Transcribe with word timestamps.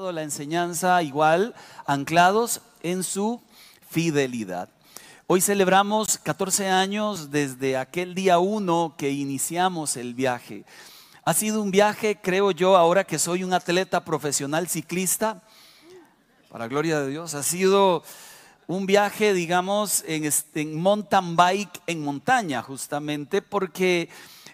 la 0.00 0.24
enseñanza 0.24 1.00
igual, 1.04 1.54
anclados 1.86 2.62
en 2.82 3.04
su 3.04 3.40
fidelidad. 3.88 4.68
Hoy 5.28 5.40
celebramos 5.40 6.18
14 6.18 6.68
años 6.68 7.30
desde 7.30 7.76
aquel 7.76 8.12
día 8.12 8.40
1 8.40 8.96
que 8.98 9.10
iniciamos 9.10 9.96
el 9.96 10.14
viaje. 10.14 10.64
Ha 11.24 11.32
sido 11.32 11.62
un 11.62 11.70
viaje, 11.70 12.18
creo 12.20 12.50
yo, 12.50 12.76
ahora 12.76 13.04
que 13.04 13.20
soy 13.20 13.44
un 13.44 13.52
atleta 13.52 14.04
profesional 14.04 14.68
ciclista, 14.68 15.44
para 16.50 16.66
gloria 16.66 17.00
de 17.00 17.10
Dios, 17.10 17.34
ha 17.34 17.44
sido 17.44 18.02
un 18.66 18.86
viaje, 18.86 19.32
digamos, 19.32 20.02
en, 20.08 20.28
en 20.54 20.74
mountain 20.74 21.36
bike 21.36 21.82
en 21.86 22.02
montaña, 22.02 22.62
justamente, 22.62 23.42
porque 23.42 24.08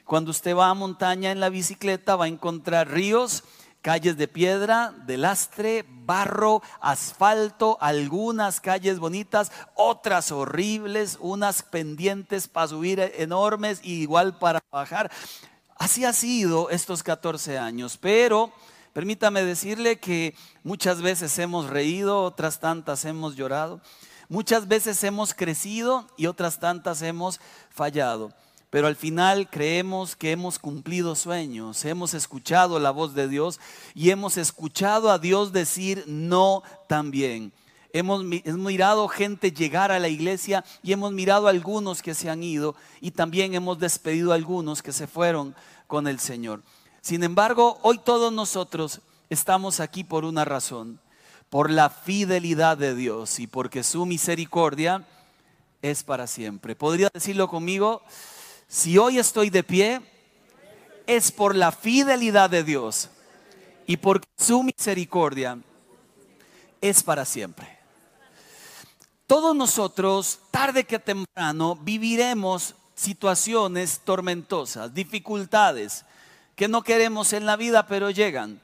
cuando 0.05 0.33
usted 0.33 0.55
va 0.55 0.69
a 0.69 0.75
montaña 0.75 1.33
en 1.33 1.41
la 1.41 1.49
bicicleta 1.49 2.17
va 2.17 2.27
a 2.27 2.29
encontrar 2.29 2.91
ríos, 2.91 3.43
calles 3.83 4.17
de 4.17 4.29
piedra, 4.29 4.93
de 5.07 5.17
lastre, 5.17 5.85
barro, 5.89 6.63
asfalto, 6.81 7.79
algunas 7.81 8.61
calles 8.61 8.99
bonitas, 8.99 9.51
otras 9.75 10.33
horribles, 10.33 11.17
unas 11.21 11.63
pendientes 11.63 12.49
para 12.49 12.69
subir 12.69 13.01
enormes 13.17 13.81
y 13.83 14.03
igual 14.03 14.39
para 14.39 14.61
bajar. 14.71 15.11
Así 15.77 16.05
ha 16.05 16.13
sido 16.13 16.69
estos 16.71 17.03
14 17.03 17.59
años, 17.59 17.97
pero 17.97 18.53
permítame 18.93 19.43
decirle 19.45 19.99
que 19.99 20.35
muchas 20.63 21.01
veces 21.01 21.39
hemos 21.39 21.71
reído, 21.71 22.23
otras 22.23 22.61
tantas 22.61 23.05
hemos 23.07 23.35
llorado, 23.37 23.81
muchas 24.29 24.69
veces 24.69 25.03
hemos 25.05 25.33
crecido 25.33 26.07
y 26.19 26.27
otras 26.27 26.61
tantas 26.61 27.01
hemos 27.03 27.41
fallado 27.71 28.33
pero 28.71 28.87
al 28.87 28.95
final 28.95 29.51
creemos 29.51 30.15
que 30.15 30.31
hemos 30.31 30.61
cumplido 30.61 31.17
sueños, 31.17 31.85
hemos 31.85 32.15
escuchado 32.15 32.79
la 32.79 32.93
voz 32.93 33.15
de 33.15 33.27
Dios 33.27 33.59
y 33.95 34.11
hemos 34.11 34.37
escuchado 34.37 35.11
a 35.11 35.19
Dios 35.19 35.53
decir 35.53 36.05
no 36.07 36.63
también. 36.89 37.53
Hemos, 37.93 38.23
mirado 38.25 39.09
gente 39.09 39.51
llegar 39.51 39.91
a 39.91 39.99
la 39.99 40.09
iglesia 40.09 40.65
y 40.85 40.93
hemos 40.93 41.11
mirado 41.11 41.49
a 41.49 41.51
algunos 41.51 42.03
que 42.03 42.15
se 42.15 42.31
han 42.31 42.45
ido 42.45 42.77
y 43.01 43.11
también 43.11 43.55
hemos 43.55 43.81
despedido 43.81 44.31
a 44.31 44.37
algunos 44.37 44.81
que 44.81 44.93
se 44.93 45.09
fueron 45.09 45.57
con 45.89 46.07
el 46.07 46.21
Señor. 46.21 46.63
Sin 47.01 47.25
embargo, 47.25 47.81
hoy 47.83 47.99
todos 47.99 48.33
nosotros 48.33 49.01
estamos 49.29 49.81
aquí 49.81 50.05
por 50.05 50.25
una 50.25 50.45
razón, 50.45 51.01
por 51.49 51.69
la 51.69 51.91
fidelidad 51.91 52.79
de 52.79 52.95
Dios 52.95 53.41
y 53.41 53.49
porque 53.49 53.83
su 53.83 54.07
misericordia 54.07 55.05
es 55.83 56.05
para 56.05 56.29
siempre. 56.29 56.77
¿Podría 56.77 57.11
decirlo 57.13 57.49
conmigo? 57.49 58.03
Si 58.73 58.97
hoy 58.99 59.19
estoy 59.19 59.51
de 59.51 59.65
pie, 59.65 60.01
es 61.05 61.33
por 61.33 61.57
la 61.57 61.73
fidelidad 61.73 62.49
de 62.49 62.63
Dios 62.63 63.09
y 63.85 63.97
porque 63.97 64.29
su 64.39 64.63
misericordia 64.63 65.59
es 66.81 67.03
para 67.03 67.25
siempre. 67.25 67.81
Todos 69.27 69.57
nosotros, 69.57 70.39
tarde 70.53 70.85
que 70.85 71.01
temprano, 71.01 71.75
viviremos 71.83 72.77
situaciones 72.95 74.03
tormentosas, 74.05 74.95
dificultades 74.95 76.05
que 76.55 76.69
no 76.69 76.85
queremos 76.85 77.33
en 77.33 77.47
la 77.47 77.57
vida, 77.57 77.89
pero 77.89 78.11
llegan. 78.11 78.63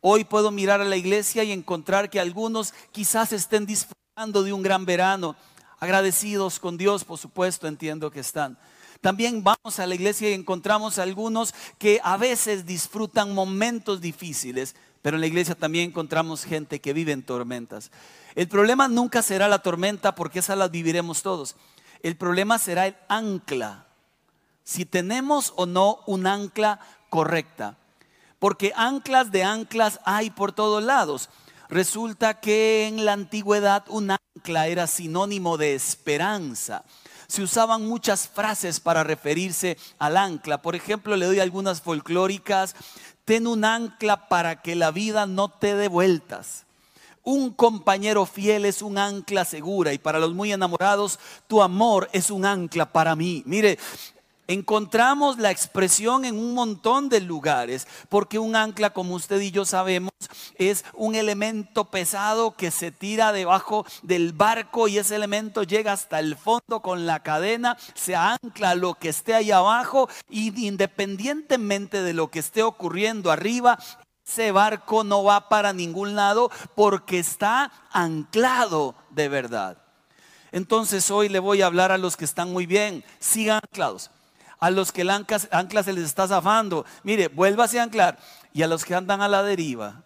Hoy 0.00 0.22
puedo 0.22 0.52
mirar 0.52 0.80
a 0.80 0.84
la 0.84 0.96
iglesia 0.96 1.42
y 1.42 1.50
encontrar 1.50 2.10
que 2.10 2.20
algunos 2.20 2.74
quizás 2.92 3.32
estén 3.32 3.66
disfrutando 3.66 4.44
de 4.44 4.52
un 4.52 4.62
gran 4.62 4.84
verano, 4.84 5.34
agradecidos 5.80 6.60
con 6.60 6.76
Dios, 6.76 7.02
por 7.02 7.18
supuesto, 7.18 7.66
entiendo 7.66 8.12
que 8.12 8.20
están. 8.20 8.56
También 9.00 9.44
vamos 9.44 9.78
a 9.78 9.86
la 9.86 9.94
iglesia 9.94 10.30
y 10.30 10.34
encontramos 10.34 10.98
algunos 10.98 11.54
que 11.78 12.00
a 12.02 12.16
veces 12.16 12.66
disfrutan 12.66 13.32
momentos 13.32 14.00
difíciles, 14.00 14.74
pero 15.02 15.16
en 15.16 15.20
la 15.20 15.28
iglesia 15.28 15.54
también 15.54 15.90
encontramos 15.90 16.44
gente 16.44 16.80
que 16.80 16.92
vive 16.92 17.12
en 17.12 17.22
tormentas. 17.22 17.92
El 18.34 18.48
problema 18.48 18.88
nunca 18.88 19.22
será 19.22 19.46
la 19.46 19.60
tormenta 19.60 20.14
porque 20.14 20.40
esa 20.40 20.56
la 20.56 20.68
viviremos 20.68 21.22
todos. 21.22 21.54
El 22.02 22.16
problema 22.16 22.58
será 22.58 22.88
el 22.88 22.96
ancla. 23.08 23.86
Si 24.64 24.84
tenemos 24.84 25.52
o 25.56 25.66
no 25.66 26.00
un 26.06 26.26
ancla 26.26 26.80
correcta. 27.08 27.78
Porque 28.40 28.72
anclas 28.76 29.30
de 29.30 29.44
anclas 29.44 30.00
hay 30.04 30.30
por 30.30 30.52
todos 30.52 30.82
lados. 30.82 31.30
Resulta 31.68 32.40
que 32.40 32.86
en 32.86 33.04
la 33.04 33.12
antigüedad 33.12 33.84
un 33.88 34.10
ancla 34.10 34.66
era 34.66 34.86
sinónimo 34.86 35.56
de 35.56 35.74
esperanza 35.74 36.84
se 37.28 37.42
usaban 37.42 37.86
muchas 37.86 38.26
frases 38.26 38.80
para 38.80 39.04
referirse 39.04 39.76
al 39.98 40.16
ancla. 40.16 40.62
Por 40.62 40.74
ejemplo, 40.74 41.14
le 41.14 41.26
doy 41.26 41.40
algunas 41.40 41.82
folclóricas. 41.82 42.74
Ten 43.26 43.46
un 43.46 43.66
ancla 43.66 44.28
para 44.28 44.62
que 44.62 44.74
la 44.74 44.90
vida 44.90 45.26
no 45.26 45.50
te 45.50 45.76
dé 45.76 45.88
vueltas. 45.88 46.64
Un 47.22 47.50
compañero 47.50 48.24
fiel 48.24 48.64
es 48.64 48.80
un 48.80 48.96
ancla 48.96 49.44
segura 49.44 49.92
y 49.92 49.98
para 49.98 50.18
los 50.18 50.32
muy 50.32 50.50
enamorados, 50.50 51.18
tu 51.46 51.60
amor 51.60 52.08
es 52.14 52.30
un 52.30 52.46
ancla 52.46 52.90
para 52.90 53.14
mí. 53.14 53.42
Mire, 53.44 53.78
encontramos 54.48 55.38
la 55.38 55.50
expresión 55.50 56.24
en 56.24 56.36
un 56.36 56.54
montón 56.54 57.10
de 57.10 57.20
lugares, 57.20 57.86
porque 58.08 58.38
un 58.38 58.56
ancla, 58.56 58.90
como 58.90 59.14
usted 59.14 59.40
y 59.40 59.50
yo 59.50 59.64
sabemos, 59.64 60.12
es 60.56 60.84
un 60.94 61.14
elemento 61.14 61.84
pesado 61.84 62.56
que 62.56 62.70
se 62.70 62.90
tira 62.90 63.32
debajo 63.32 63.86
del 64.02 64.32
barco 64.32 64.88
y 64.88 64.98
ese 64.98 65.16
elemento 65.16 65.62
llega 65.62 65.92
hasta 65.92 66.18
el 66.18 66.34
fondo 66.34 66.80
con 66.80 67.06
la 67.06 67.22
cadena, 67.22 67.76
se 67.94 68.16
ancla 68.16 68.74
lo 68.74 68.94
que 68.94 69.10
esté 69.10 69.34
ahí 69.34 69.50
abajo 69.50 70.08
y 70.30 70.66
independientemente 70.66 72.02
de 72.02 72.14
lo 72.14 72.30
que 72.30 72.38
esté 72.38 72.62
ocurriendo 72.62 73.30
arriba, 73.30 73.78
ese 74.26 74.50
barco 74.50 75.04
no 75.04 75.24
va 75.24 75.48
para 75.48 75.72
ningún 75.74 76.14
lado 76.14 76.50
porque 76.74 77.18
está 77.18 77.70
anclado 77.92 78.94
de 79.10 79.28
verdad. 79.28 79.78
Entonces 80.52 81.10
hoy 81.10 81.28
le 81.28 81.38
voy 81.38 81.60
a 81.60 81.66
hablar 81.66 81.92
a 81.92 81.98
los 81.98 82.16
que 82.16 82.24
están 82.24 82.50
muy 82.50 82.64
bien, 82.64 83.04
sigan 83.20 83.60
anclados 83.62 84.10
a 84.60 84.70
los 84.70 84.92
que 84.92 85.02
el 85.02 85.10
ancla, 85.10 85.82
se 85.82 85.92
les 85.92 86.04
está 86.04 86.26
zafando, 86.26 86.84
mire, 87.02 87.28
vuélvase 87.28 87.78
a 87.78 87.84
anclar. 87.84 88.18
Y 88.52 88.62
a 88.62 88.66
los 88.66 88.84
que 88.84 88.94
andan 88.94 89.20
a 89.20 89.28
la 89.28 89.42
deriva, 89.42 90.02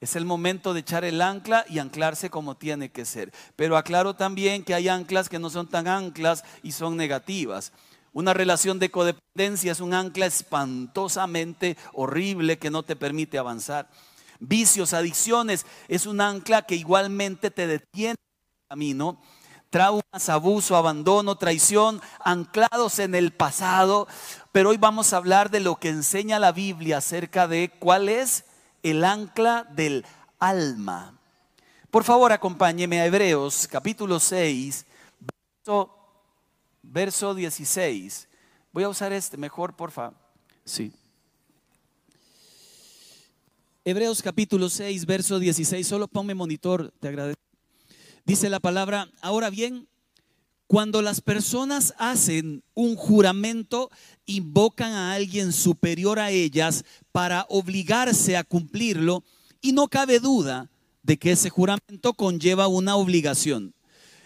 es 0.00 0.16
el 0.16 0.24
momento 0.24 0.74
de 0.74 0.80
echar 0.80 1.04
el 1.04 1.20
ancla 1.20 1.64
y 1.68 1.78
anclarse 1.78 2.30
como 2.30 2.56
tiene 2.56 2.90
que 2.90 3.04
ser. 3.04 3.32
Pero 3.56 3.76
aclaro 3.76 4.14
también 4.14 4.64
que 4.64 4.74
hay 4.74 4.88
anclas 4.88 5.28
que 5.28 5.38
no 5.38 5.50
son 5.50 5.68
tan 5.68 5.88
anclas 5.88 6.44
y 6.62 6.72
son 6.72 6.96
negativas. 6.96 7.72
Una 8.12 8.32
relación 8.32 8.78
de 8.78 8.90
codependencia 8.90 9.72
es 9.72 9.80
un 9.80 9.92
ancla 9.92 10.26
espantosamente 10.26 11.76
horrible 11.92 12.58
que 12.58 12.70
no 12.70 12.82
te 12.82 12.96
permite 12.96 13.38
avanzar. 13.38 13.88
Vicios, 14.38 14.92
adicciones, 14.92 15.66
es 15.88 16.06
un 16.06 16.20
ancla 16.20 16.62
que 16.62 16.76
igualmente 16.76 17.50
te 17.50 17.66
detiene 17.66 18.12
en 18.12 18.52
el 18.52 18.68
camino 18.68 19.20
traumas, 19.74 20.28
abuso, 20.28 20.76
abandono, 20.76 21.34
traición, 21.34 22.00
anclados 22.20 23.00
en 23.00 23.16
el 23.16 23.32
pasado. 23.32 24.06
Pero 24.52 24.70
hoy 24.70 24.76
vamos 24.76 25.12
a 25.12 25.16
hablar 25.16 25.50
de 25.50 25.58
lo 25.58 25.80
que 25.80 25.88
enseña 25.88 26.38
la 26.38 26.52
Biblia 26.52 26.98
acerca 26.98 27.48
de 27.48 27.72
cuál 27.80 28.08
es 28.08 28.44
el 28.84 29.02
ancla 29.04 29.66
del 29.74 30.06
alma. 30.38 31.18
Por 31.90 32.04
favor, 32.04 32.30
acompáñeme 32.30 33.00
a 33.00 33.06
Hebreos 33.06 33.66
capítulo 33.66 34.20
6, 34.20 34.86
verso, 35.18 35.90
verso 36.80 37.34
16. 37.34 38.28
Voy 38.70 38.84
a 38.84 38.88
usar 38.88 39.12
este 39.12 39.36
mejor, 39.36 39.74
por 39.74 39.90
favor. 39.90 40.14
Sí. 40.64 40.92
Hebreos 43.84 44.22
capítulo 44.22 44.70
6, 44.70 45.04
verso 45.04 45.40
16. 45.40 45.84
Solo 45.84 46.06
ponme 46.06 46.32
monitor, 46.32 46.92
te 47.00 47.08
agradezco. 47.08 47.43
Dice 48.24 48.48
la 48.48 48.58
palabra, 48.58 49.10
ahora 49.20 49.50
bien, 49.50 49.86
cuando 50.66 51.02
las 51.02 51.20
personas 51.20 51.92
hacen 51.98 52.62
un 52.72 52.96
juramento, 52.96 53.90
invocan 54.24 54.92
a 54.92 55.12
alguien 55.12 55.52
superior 55.52 56.18
a 56.18 56.30
ellas 56.30 56.84
para 57.12 57.44
obligarse 57.50 58.38
a 58.38 58.44
cumplirlo 58.44 59.24
y 59.60 59.72
no 59.72 59.88
cabe 59.88 60.20
duda 60.20 60.70
de 61.02 61.18
que 61.18 61.32
ese 61.32 61.50
juramento 61.50 62.14
conlleva 62.14 62.66
una 62.66 62.96
obligación. 62.96 63.74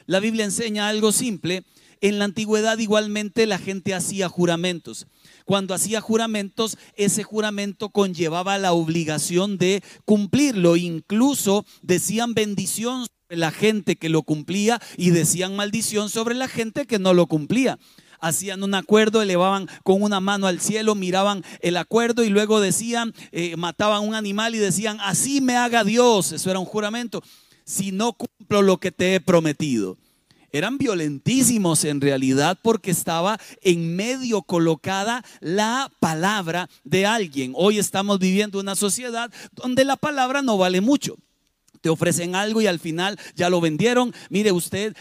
La 0.07 0.21
Biblia 0.21 0.45
enseña 0.45 0.89
algo 0.89 1.11
simple. 1.11 1.65
En 2.01 2.21
la 2.21 2.25
antigüedad 2.25 2.79
igualmente 2.79 3.47
la 3.47 3.59
gente 3.59 3.95
hacía 3.95 4.29
juramentos. 4.29 5.09
Cuando 5.45 5.75
hacía 5.75 6.01
juramentos, 6.01 6.79
ese 6.95 7.25
juramento 7.25 7.89
conllevaba 7.89 8.59
la 8.59 8.73
obligación 8.73 9.59
de 9.59 9.83
cumplirlo. 10.05 10.77
Incluso 10.77 11.67
decían 11.83 12.35
bendición 12.35 13.07
la 13.37 13.51
gente 13.51 13.97
que 13.97 14.09
lo 14.09 14.23
cumplía 14.23 14.81
y 14.97 15.11
decían 15.11 15.57
maldición 15.57 16.09
sobre 16.09 16.35
la 16.35 16.49
gente 16.49 16.87
que 16.87 16.99
no 16.99 17.15
lo 17.15 17.27
cumplía. 17.27 17.79
Hacían 18.21 18.65
un 18.65 18.75
acuerdo, 18.75 19.23
elevaban 19.23 19.69
con 19.85 20.03
una 20.03 20.19
mano 20.19 20.49
al 20.49 20.61
cielo, 20.61 20.95
miraban 20.95 21.45
el 21.61 21.77
acuerdo 21.77 22.25
y 22.25 22.31
luego 22.31 22.61
decían, 22.61 23.15
eh, 23.31 23.55
mataban 23.57 24.03
un 24.03 24.15
animal 24.15 24.55
y 24.55 24.59
decían, 24.59 24.99
así 25.01 25.41
me 25.41 25.57
haga 25.57 25.85
Dios. 25.85 26.33
Eso 26.33 26.51
era 26.51 26.59
un 26.59 26.65
juramento. 26.65 27.23
Si 27.65 27.93
no 27.93 28.15
cumplo 28.15 28.63
lo 28.63 28.79
que 28.79 28.91
te 28.91 29.15
he 29.15 29.21
prometido. 29.21 29.99
eran 30.51 30.79
violentísimos 30.79 31.85
en 31.85 32.01
realidad 32.01 32.59
porque 32.63 32.91
estaba 32.91 33.39
en 33.61 33.95
medio 33.95 34.41
colocada 34.41 35.23
la 35.41 35.93
palabra 36.01 36.71
de 36.85 37.05
alguien. 37.05 37.53
Hoy 37.55 37.79
estamos 37.79 38.19
viviendo 38.19 38.59
una 38.59 38.75
sociedad 38.75 39.31
donde 39.53 39.85
la 39.85 39.97
palabra 39.97 40.41
no 40.41 40.57
vale 40.57 40.81
mucho. 40.81 41.19
Te 41.81 41.89
ofrecen 41.89 42.35
algo 42.35 42.61
y 42.61 42.67
al 42.67 42.79
final 42.79 43.19
ya 43.35 43.51
lo 43.51 43.61
vendieron. 43.61 44.15
Mire 44.31 44.53
usted, 44.53 44.97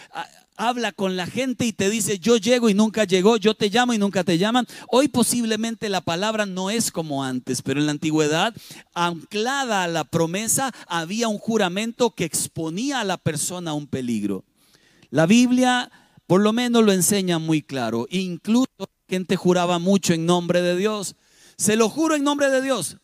habla 0.55 0.91
con 0.91 1.15
la 1.15 1.27
gente 1.27 1.65
y 1.65 1.73
te 1.73 1.89
dice, 1.89 2.19
yo 2.19 2.37
llego 2.37 2.69
y 2.69 2.73
nunca 2.73 3.03
llegó, 3.03 3.37
yo 3.37 3.53
te 3.53 3.69
llamo 3.69 3.93
y 3.93 3.97
nunca 3.97 4.23
te 4.23 4.37
llaman. 4.37 4.67
Hoy 4.89 5.07
posiblemente 5.07 5.89
la 5.89 6.01
palabra 6.01 6.45
no 6.45 6.69
es 6.69 6.91
como 6.91 7.23
antes, 7.23 7.61
pero 7.61 7.79
en 7.79 7.85
la 7.85 7.91
antigüedad, 7.91 8.55
anclada 8.93 9.83
a 9.83 9.87
la 9.87 10.03
promesa, 10.03 10.71
había 10.87 11.27
un 11.27 11.37
juramento 11.37 12.11
que 12.11 12.25
exponía 12.25 12.99
a 12.99 13.05
la 13.05 13.17
persona 13.17 13.71
a 13.71 13.75
un 13.75 13.87
peligro. 13.87 14.43
La 15.09 15.25
Biblia 15.25 15.91
por 16.27 16.41
lo 16.41 16.51
menos 16.51 16.83
lo 16.83 16.91
enseña 16.91 17.39
muy 17.39 17.61
claro. 17.61 18.05
Incluso 18.09 18.67
gente 19.07 19.37
juraba 19.37 19.79
mucho 19.79 20.13
en 20.13 20.25
nombre 20.25 20.61
de 20.61 20.75
Dios. 20.75 21.15
Se 21.57 21.77
lo 21.77 21.89
juro 21.89 22.15
en 22.15 22.23
nombre 22.23 22.49
de 22.49 22.61
Dios. 22.61 22.97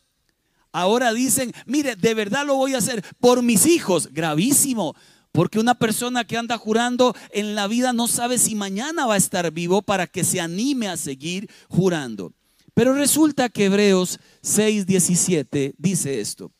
Ahora 0.74 1.14
dicen, 1.14 1.54
mire, 1.68 1.96
de 1.96 2.14
verdad 2.16 2.46
lo 2.46 2.56
voy 2.56 2.74
a 2.74 2.80
hacer 2.80 3.06
por 3.20 3.44
mis 3.44 3.66
hijos. 3.68 4.10
Gravísimo. 4.12 4.96
Porque 5.32 5.60
una 5.60 5.76
persona 5.76 6.26
que 6.26 6.38
anda 6.38 6.58
jurando 6.58 7.16
en 7.32 7.56
la 7.56 7.68
vida 7.68 7.94
no 7.94 8.08
sabe 8.08 8.38
si 8.38 8.56
mañana 8.56 9.06
va 9.06 9.14
a 9.14 9.18
estar 9.18 9.50
vivo 9.52 9.82
para 9.82 10.08
que 10.08 10.24
se 10.24 10.42
anime 10.42 10.88
a 10.90 10.98
seguir 10.98 11.50
jurando. 11.70 12.34
Pero 12.74 12.94
resulta 12.94 13.50
que 13.50 13.66
Hebreos 13.66 14.20
6:17 14.42 15.76
dice 15.78 16.20
esto. 16.20 16.52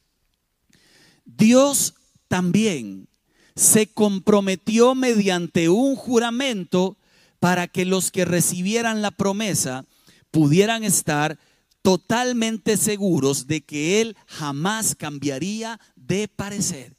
Dios 1.26 1.96
también 2.28 3.08
se 3.56 3.88
comprometió 3.88 4.96
mediante 4.96 5.70
un 5.70 5.96
juramento 5.96 6.98
para 7.40 7.68
que 7.68 7.86
los 7.86 8.12
que 8.12 8.26
recibieran 8.26 9.02
la 9.02 9.12
promesa 9.12 9.86
pudieran 10.32 10.84
estar 10.84 11.38
totalmente 11.84 12.76
seguros 12.78 13.46
de 13.46 13.62
que 13.62 14.02
Él 14.02 14.18
jamás 14.26 14.96
cambiaría 14.96 15.80
de 15.96 16.28
parecer. 16.28 16.96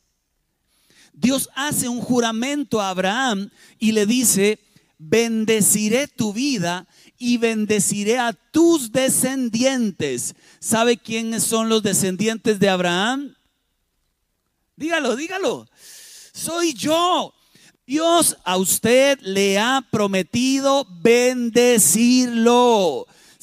Dios 1.13 1.51
hace 1.57 1.89
un 1.89 2.01
juramento 2.01 2.81
a 2.81 2.91
Abraham 2.91 3.51
y 3.81 3.91
le 3.91 4.07
dice, 4.07 4.61
bendeciré 4.99 6.07
tu 6.07 6.33
vida 6.33 6.87
y 7.19 7.39
bendeciré 7.39 8.21
a 8.21 8.33
tus 8.33 8.93
descendientes. 8.93 10.37
¿Sabe 10.61 10.99
quiénes 10.99 11.43
son 11.43 11.69
los 11.69 11.83
descendientes 11.83 12.61
de 12.61 12.69
Abraham? 12.69 13.35
Dígalo, 14.77 15.17
dígalo 15.17 15.67
soy 16.35 16.75
yo. 16.75 17.33
Dios 17.87 18.37
a 18.45 18.57
usted 18.57 19.21
le 19.21 19.59
ha 19.59 19.87
prometido 19.91 20.87
bendecirlo. 21.03 21.87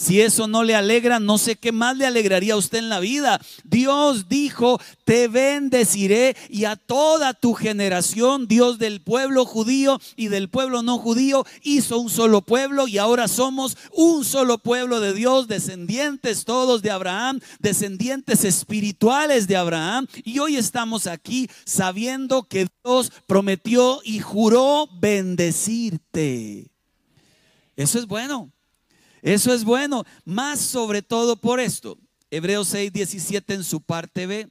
Si 0.02 0.20
eso 0.20 0.48
no 0.48 0.64
le 0.64 0.74
alegra, 0.74 1.20
no 1.20 1.38
sé 1.38 1.58
qué 1.58 1.72
más 1.72 1.96
le 1.96 2.08
alegraría 2.08 2.56
a 2.56 2.58
usted 2.58 2.80
en 2.80 2.90
la 2.90 3.00
vida. 3.00 3.40
Dios 3.64 4.28
dijo, 4.28 4.82
te 5.06 5.28
bendeciré 5.28 6.36
y 6.50 6.66
a 6.66 6.76
toda 6.76 7.36
tu 7.36 7.54
generación, 7.54 8.48
Dios 8.48 8.80
del 8.80 9.02
pueblo 9.02 9.46
judío 9.46 10.02
y 10.16 10.30
del 10.30 10.50
pueblo 10.50 10.82
no 10.82 10.98
judío, 10.98 11.46
hizo 11.62 12.00
un 12.00 12.10
solo 12.10 12.42
pueblo 12.42 12.88
y 12.88 12.98
ahora 12.98 13.28
somos 13.28 13.78
un 13.92 14.26
solo 14.26 14.58
pueblo 14.58 15.02
de 15.02 15.14
Dios, 15.14 15.48
descendientes 15.48 16.46
todos 16.46 16.82
de 16.82 16.90
Abraham, 16.90 17.40
descendientes 17.60 18.44
espirituales 18.44 19.46
de 19.46 19.56
Abraham. 19.56 20.08
Y 20.24 20.40
hoy 20.40 20.56
estamos 20.56 21.06
aquí 21.06 21.48
sabiendo 21.64 22.42
que 22.42 22.68
Dios 22.84 23.12
prometió 23.28 24.00
y 24.04 24.18
juró 24.18 24.90
bendecirte. 25.00 26.72
Eso 27.76 28.00
es 28.00 28.08
bueno. 28.08 28.52
Eso 29.22 29.54
es 29.54 29.64
bueno, 29.64 30.06
más 30.26 30.60
sobre 30.60 31.02
todo 31.02 31.36
por 31.36 31.60
esto. 31.60 31.98
Hebreos 32.30 32.70
6, 32.70 32.92
17 32.94 33.54
en 33.54 33.64
su 33.64 33.82
parte 33.82 34.26
B. 34.26 34.50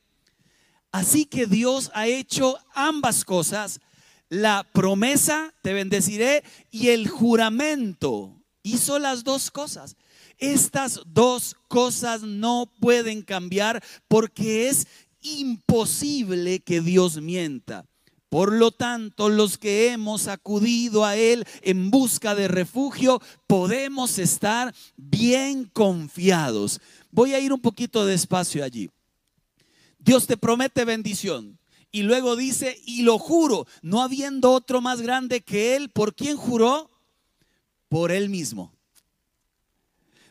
Así 0.92 1.24
que 1.24 1.46
Dios 1.46 1.90
ha 1.94 2.06
hecho 2.06 2.58
ambas 2.74 3.24
cosas, 3.24 3.80
la 4.28 4.66
promesa, 4.72 5.52
te 5.62 5.72
bendeciré, 5.72 6.44
y 6.70 6.88
el 6.88 7.08
juramento. 7.08 8.36
Hizo 8.62 8.98
las 8.98 9.24
dos 9.24 9.50
cosas. 9.50 9.96
Estas 10.38 11.00
dos 11.06 11.56
cosas 11.68 12.22
no 12.22 12.70
pueden 12.80 13.22
cambiar 13.22 13.82
porque 14.08 14.68
es 14.68 14.86
imposible 15.20 16.60
que 16.60 16.80
Dios 16.80 17.20
mienta. 17.20 17.89
Por 18.30 18.52
lo 18.52 18.70
tanto, 18.70 19.28
los 19.28 19.58
que 19.58 19.90
hemos 19.90 20.28
acudido 20.28 21.04
a 21.04 21.16
Él 21.16 21.44
en 21.62 21.90
busca 21.90 22.36
de 22.36 22.46
refugio, 22.46 23.20
podemos 23.48 24.18
estar 24.18 24.72
bien 24.96 25.64
confiados. 25.64 26.80
Voy 27.10 27.34
a 27.34 27.40
ir 27.40 27.52
un 27.52 27.60
poquito 27.60 28.06
despacio 28.06 28.62
allí. 28.62 28.88
Dios 29.98 30.28
te 30.28 30.36
promete 30.36 30.84
bendición. 30.84 31.58
Y 31.90 32.02
luego 32.02 32.36
dice, 32.36 32.80
y 32.86 33.02
lo 33.02 33.18
juro, 33.18 33.66
no 33.82 34.00
habiendo 34.00 34.52
otro 34.52 34.80
más 34.80 35.02
grande 35.02 35.40
que 35.40 35.74
Él, 35.74 35.90
¿por 35.90 36.14
quién 36.14 36.36
juró? 36.36 36.88
Por 37.88 38.12
Él 38.12 38.28
mismo. 38.28 38.72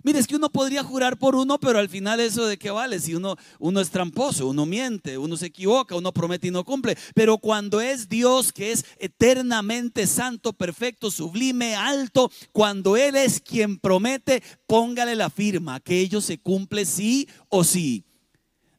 Mire, 0.02 0.20
es 0.20 0.28
que 0.28 0.38
uno 0.38 0.50
podría 0.50 0.84
jurar 0.84 1.18
por 1.18 1.36
uno, 1.36 1.60
pero 1.60 1.78
al 1.78 1.90
final 1.90 2.20
eso 2.22 2.46
de 2.46 2.58
qué 2.58 2.72
vale 2.72 3.00
si 3.00 3.16
uno, 3.16 3.36
uno 3.60 3.82
es 3.82 3.90
tramposo, 3.90 4.48
uno 4.48 4.66
miente, 4.66 5.18
uno 5.18 5.36
se 5.36 5.48
equivoca, 5.48 5.96
uno 5.96 6.14
promete 6.14 6.48
y 6.48 6.52
no 6.52 6.64
cumple. 6.64 6.98
Pero 7.14 7.38
cuando 7.38 7.82
es 7.82 8.08
Dios 8.08 8.54
que 8.54 8.72
es 8.72 8.86
eternamente 8.98 10.08
santo, 10.08 10.54
perfecto, 10.54 11.12
sublime, 11.12 11.76
alto, 11.76 12.32
cuando 12.54 12.96
Él 12.96 13.16
es 13.16 13.42
quien 13.42 13.78
promete, 13.78 14.42
póngale 14.68 15.16
la 15.16 15.30
firma, 15.30 15.82
que 15.82 16.00
ello 16.00 16.22
se 16.22 16.40
cumple 16.40 16.86
sí 16.86 17.28
o 17.50 17.66
sí. 17.66 18.06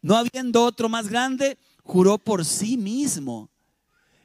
No 0.01 0.17
habiendo 0.17 0.65
otro 0.65 0.89
más 0.89 1.09
grande, 1.09 1.59
juró 1.83 2.17
por 2.17 2.47
sí 2.47 2.79
mismo. 2.79 3.51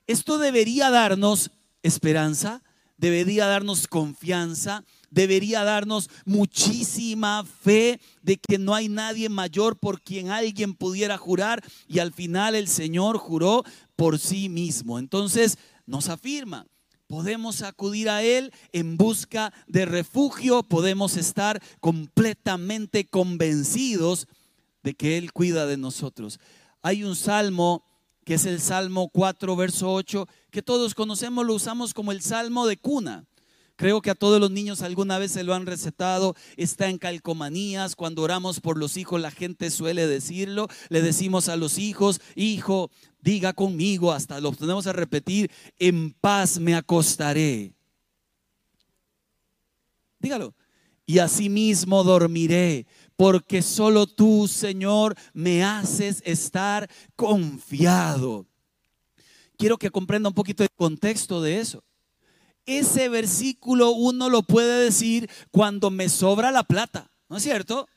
Esto 0.07 0.37
debería 0.37 0.89
darnos 0.89 1.51
esperanza, 1.83 2.61
debería 2.97 3.47
darnos 3.47 3.87
confianza, 3.87 4.85
debería 5.15 5.63
darnos 5.63 6.09
muchísima 6.25 7.45
fe 7.45 8.01
de 8.21 8.37
que 8.37 8.59
no 8.59 8.75
hay 8.75 8.89
nadie 8.89 9.29
mayor 9.29 9.77
por 9.77 10.01
quien 10.01 10.29
alguien 10.29 10.73
pudiera 10.73 11.17
jurar 11.17 11.63
y 11.87 11.99
al 11.99 12.11
final 12.11 12.53
el 12.53 12.67
Señor 12.67 13.17
juró 13.17 13.63
por 13.95 14.19
sí 14.19 14.49
mismo. 14.49 14.99
Entonces 14.99 15.57
nos 15.85 16.09
afirma, 16.09 16.67
podemos 17.07 17.61
acudir 17.61 18.09
a 18.09 18.23
Él 18.23 18.51
en 18.73 18.97
busca 18.97 19.53
de 19.67 19.85
refugio, 19.85 20.63
podemos 20.63 21.15
estar 21.15 21.63
completamente 21.79 23.05
convencidos 23.05 24.27
de 24.83 24.95
que 24.95 25.17
Él 25.17 25.31
cuida 25.31 25.65
de 25.65 25.77
nosotros. 25.77 26.41
Hay 26.81 27.05
un 27.05 27.15
salmo 27.15 27.85
que 28.25 28.33
es 28.33 28.45
el 28.45 28.59
Salmo 28.59 29.07
4, 29.13 29.55
verso 29.55 29.93
8, 29.93 30.27
que 30.51 30.61
todos 30.61 30.93
conocemos, 30.93 31.45
lo 31.45 31.53
usamos 31.53 31.93
como 31.93 32.11
el 32.11 32.21
Salmo 32.21 32.67
de 32.67 32.75
cuna. 32.75 33.23
Creo 33.75 34.01
que 34.01 34.09
a 34.09 34.15
todos 34.15 34.39
los 34.39 34.51
niños 34.51 34.81
alguna 34.81 35.17
vez 35.19 35.31
se 35.33 35.43
lo 35.43 35.53
han 35.53 35.65
recetado. 35.65 36.35
Está 36.55 36.89
en 36.89 36.97
calcomanías. 36.97 37.95
Cuando 37.95 38.21
oramos 38.21 38.61
por 38.61 38.77
los 38.77 38.95
hijos, 38.95 39.19
la 39.19 39.31
gente 39.31 39.69
suele 39.69 40.07
decirlo. 40.07 40.67
Le 40.89 41.01
decimos 41.01 41.49
a 41.49 41.57
los 41.57 41.77
hijos, 41.77 42.21
hijo, 42.35 42.89
diga 43.21 43.53
conmigo, 43.53 44.13
hasta 44.13 44.39
lo 44.39 44.51
tenemos 44.53 44.87
a 44.87 44.93
repetir, 44.93 45.51
en 45.79 46.13
paz 46.13 46.59
me 46.59 46.75
acostaré. 46.75 47.73
Dígalo. 50.19 50.53
Y 51.07 51.19
asimismo 51.19 52.03
dormiré, 52.03 52.87
porque 53.15 53.61
solo 53.61 54.07
tú, 54.07 54.47
Señor, 54.47 55.15
me 55.33 55.63
haces 55.63 56.21
estar 56.25 56.89
confiado. 57.15 58.47
Quiero 59.57 59.77
que 59.77 59.91
comprenda 59.91 60.29
un 60.29 60.35
poquito 60.35 60.63
el 60.63 60.69
contexto 60.75 61.41
de 61.41 61.59
eso. 61.59 61.83
Ese 62.65 63.09
versículo 63.09 63.91
uno 63.91 64.29
lo 64.29 64.43
puede 64.43 64.85
decir 64.85 65.29
cuando 65.51 65.91
me 65.91 66.09
sobra 66.09 66.51
la 66.51 66.63
plata, 66.63 67.11
¿no 67.29 67.37
es 67.37 67.43
cierto? 67.43 67.87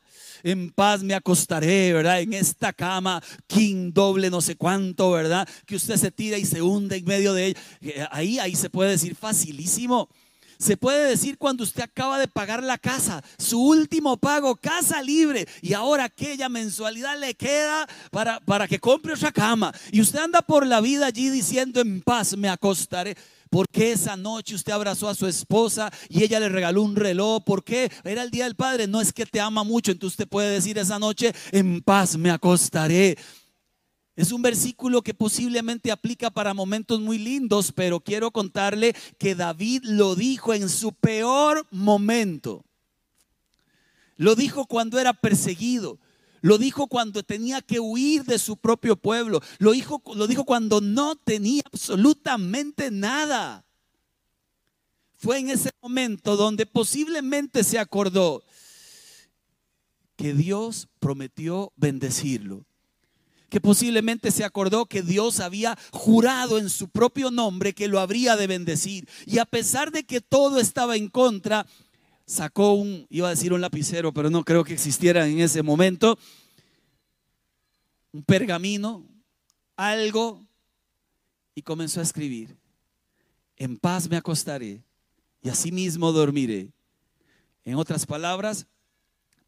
en 0.42 0.70
paz 0.70 1.02
me 1.02 1.14
acostaré, 1.14 1.92
¿verdad? 1.92 2.20
En 2.20 2.32
esta 2.32 2.72
cama, 2.72 3.22
king 3.46 3.92
doble, 3.92 4.30
no 4.30 4.40
sé 4.40 4.56
cuánto, 4.56 5.10
¿verdad? 5.10 5.48
Que 5.66 5.76
usted 5.76 5.96
se 5.96 6.10
tira 6.10 6.38
y 6.38 6.44
se 6.44 6.62
hunde 6.62 6.96
en 6.96 7.04
medio 7.04 7.34
de 7.34 7.46
ella. 7.46 7.60
Eh, 7.80 8.06
ahí, 8.10 8.38
ahí 8.38 8.54
se 8.54 8.70
puede 8.70 8.90
decir 8.90 9.14
facilísimo. 9.14 10.08
Se 10.58 10.76
puede 10.76 11.08
decir 11.08 11.38
cuando 11.38 11.62
usted 11.62 11.82
acaba 11.82 12.18
de 12.18 12.26
pagar 12.26 12.64
la 12.64 12.78
casa, 12.78 13.22
su 13.38 13.60
último 13.60 14.16
pago, 14.16 14.56
casa 14.56 15.00
libre, 15.02 15.46
y 15.62 15.72
ahora 15.72 16.04
aquella 16.04 16.48
mensualidad 16.48 17.18
le 17.18 17.34
queda 17.34 17.86
para, 18.10 18.40
para 18.40 18.66
que 18.66 18.80
compre 18.80 19.12
otra 19.12 19.30
cama. 19.30 19.72
Y 19.92 20.00
usted 20.00 20.18
anda 20.18 20.42
por 20.42 20.66
la 20.66 20.80
vida 20.80 21.06
allí 21.06 21.30
diciendo 21.30 21.80
en 21.80 22.02
paz 22.02 22.36
me 22.36 22.48
acostaré. 22.48 23.16
¿Por 23.50 23.68
qué 23.68 23.92
esa 23.92 24.16
noche 24.16 24.54
usted 24.54 24.72
abrazó 24.72 25.08
a 25.08 25.14
su 25.14 25.26
esposa 25.26 25.90
y 26.08 26.22
ella 26.22 26.40
le 26.40 26.48
regaló 26.48 26.82
un 26.82 26.96
reloj? 26.96 27.42
¿Por 27.44 27.64
qué? 27.64 27.90
Era 28.04 28.22
el 28.22 28.30
día 28.30 28.44
del 28.44 28.56
padre. 28.56 28.86
No 28.86 29.00
es 29.00 29.12
que 29.12 29.26
te 29.26 29.40
ama 29.40 29.64
mucho, 29.64 29.90
entonces 29.90 30.14
usted 30.14 30.28
puede 30.28 30.50
decir 30.50 30.76
esa 30.76 30.98
noche, 30.98 31.32
en 31.52 31.80
paz 31.80 32.16
me 32.16 32.30
acostaré. 32.30 33.16
Es 34.18 34.32
un 34.32 34.42
versículo 34.42 35.02
que 35.02 35.14
posiblemente 35.14 35.92
aplica 35.92 36.28
para 36.28 36.52
momentos 36.52 37.00
muy 37.00 37.18
lindos, 37.18 37.70
pero 37.70 38.00
quiero 38.00 38.32
contarle 38.32 38.96
que 39.16 39.36
David 39.36 39.84
lo 39.84 40.16
dijo 40.16 40.52
en 40.52 40.68
su 40.68 40.92
peor 40.92 41.68
momento. 41.70 42.64
Lo 44.16 44.34
dijo 44.34 44.66
cuando 44.66 44.98
era 44.98 45.14
perseguido. 45.14 46.00
Lo 46.40 46.58
dijo 46.58 46.88
cuando 46.88 47.22
tenía 47.22 47.62
que 47.62 47.78
huir 47.78 48.24
de 48.24 48.40
su 48.40 48.56
propio 48.56 48.96
pueblo. 48.96 49.40
Lo 49.60 49.70
dijo, 49.70 50.02
lo 50.16 50.26
dijo 50.26 50.44
cuando 50.44 50.80
no 50.80 51.14
tenía 51.14 51.62
absolutamente 51.72 52.90
nada. 52.90 53.64
Fue 55.14 55.38
en 55.38 55.50
ese 55.50 55.70
momento 55.80 56.36
donde 56.36 56.66
posiblemente 56.66 57.62
se 57.62 57.78
acordó 57.78 58.42
que 60.16 60.34
Dios 60.34 60.88
prometió 60.98 61.72
bendecirlo 61.76 62.66
que 63.48 63.60
posiblemente 63.60 64.30
se 64.30 64.44
acordó 64.44 64.86
que 64.86 65.02
Dios 65.02 65.40
había 65.40 65.78
jurado 65.92 66.58
en 66.58 66.68
su 66.68 66.88
propio 66.88 67.30
nombre 67.30 67.72
que 67.72 67.88
lo 67.88 68.00
habría 68.00 68.36
de 68.36 68.46
bendecir. 68.46 69.08
Y 69.26 69.38
a 69.38 69.46
pesar 69.46 69.90
de 69.90 70.04
que 70.04 70.20
todo 70.20 70.60
estaba 70.60 70.96
en 70.96 71.08
contra, 71.08 71.66
sacó 72.26 72.74
un, 72.74 73.06
iba 73.08 73.28
a 73.28 73.30
decir 73.30 73.52
un 73.52 73.60
lapicero, 73.60 74.12
pero 74.12 74.30
no 74.30 74.44
creo 74.44 74.64
que 74.64 74.74
existiera 74.74 75.26
en 75.26 75.40
ese 75.40 75.62
momento, 75.62 76.18
un 78.12 78.22
pergamino, 78.22 79.06
algo, 79.76 80.46
y 81.54 81.62
comenzó 81.62 82.00
a 82.00 82.04
escribir. 82.04 82.56
En 83.56 83.76
paz 83.76 84.08
me 84.08 84.16
acostaré 84.16 84.82
y 85.42 85.48
asimismo 85.48 86.12
dormiré. 86.12 86.70
En 87.64 87.74
otras 87.74 88.06
palabras, 88.06 88.66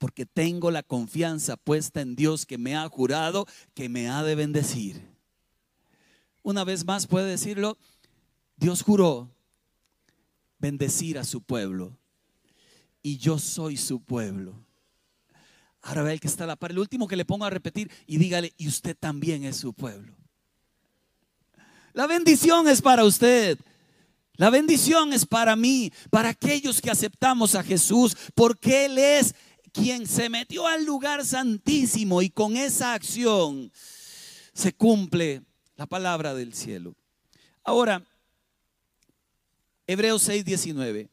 porque 0.01 0.25
tengo 0.25 0.71
la 0.71 0.83
confianza 0.83 1.59
puesta 1.59 2.01
en 2.01 2.17
Dios 2.17 2.47
que 2.47 2.57
me 2.57 2.75
ha 2.75 2.89
jurado 2.89 3.47
que 3.75 3.91
me 3.91 4.09
ha 4.09 4.23
de 4.23 4.35
bendecir. 4.35 5.07
Una 6.43 6.65
vez 6.65 6.87
más 6.87 7.07
puede 7.07 7.29
decirlo, 7.29 7.77
Dios 8.57 8.81
juró 8.81 9.31
bendecir 10.59 11.19
a 11.19 11.25
su 11.25 11.43
pueblo 11.43 11.99
y 13.03 13.19
yo 13.19 13.39
soy 13.39 13.77
su 13.77 14.01
pueblo. 14.01 14.55
Ahora 15.83 16.03
ve 16.03 16.15
el 16.15 16.21
que 16.21 16.29
está 16.29 16.45
a 16.45 16.47
la 16.47 16.57
par, 16.57 16.71
el 16.71 16.79
último 16.79 17.07
que 17.07 17.17
le 17.17 17.27
pongo 17.27 17.45
a 17.45 17.51
repetir 17.51 17.91
y 18.07 18.17
dígale, 18.17 18.55
y 18.57 18.69
usted 18.69 18.97
también 18.99 19.45
es 19.45 19.59
su 19.59 19.75
pueblo. 19.75 20.17
La 21.93 22.07
bendición 22.07 22.69
es 22.69 22.81
para 22.81 23.05
usted. 23.05 23.59
La 24.41 24.49
bendición 24.49 25.13
es 25.13 25.27
para 25.27 25.57
mí, 25.57 25.93
para 26.09 26.31
aquellos 26.31 26.81
que 26.81 26.91
aceptamos 26.91 27.55
a 27.55 27.63
Jesús, 27.63 28.17
porque 28.35 28.87
Él 28.87 28.97
es 28.97 29.35
quien 29.73 30.07
se 30.07 30.29
metió 30.29 30.67
al 30.67 30.85
lugar 30.85 31.25
santísimo 31.25 32.23
y 32.23 32.31
con 32.31 32.57
esa 32.57 32.95
acción 32.95 33.73
se 34.53 34.73
cumple 34.73 35.43
la 35.77 35.87
palabra 35.87 36.35
del 36.35 36.55
cielo. 36.55 36.95
Ahora, 37.65 38.05
Hebreos 39.87 40.29
6:19, 40.29 41.09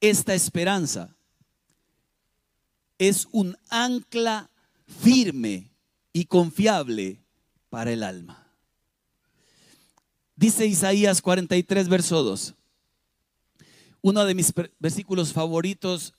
esta 0.00 0.34
esperanza 0.34 1.16
es 2.98 3.28
un 3.32 3.56
ancla 3.68 4.50
firme 5.00 5.70
y 6.12 6.26
confiable 6.26 7.22
para 7.70 7.92
el 7.92 8.02
alma. 8.02 8.46
Dice 10.36 10.66
Isaías 10.66 11.22
43, 11.22 11.88
verso 11.88 12.22
2. 12.22 12.54
Uno 14.02 14.24
de 14.24 14.34
mis 14.34 14.52
versículos 14.78 15.32
favoritos 15.32 16.14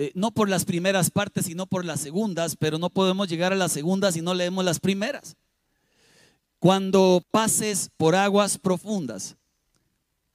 eh, 0.00 0.12
no 0.14 0.30
por 0.30 0.48
las 0.48 0.64
primeras 0.64 1.10
partes, 1.10 1.44
sino 1.44 1.66
por 1.66 1.84
las 1.84 2.00
segundas, 2.00 2.56
pero 2.56 2.78
no 2.78 2.88
podemos 2.88 3.28
llegar 3.28 3.52
a 3.52 3.56
las 3.56 3.70
segundas 3.70 4.14
si 4.14 4.22
no 4.22 4.32
leemos 4.32 4.64
las 4.64 4.80
primeras. 4.80 5.36
Cuando 6.58 7.22
pases 7.30 7.90
por 7.98 8.14
aguas 8.14 8.56
profundas, 8.56 9.36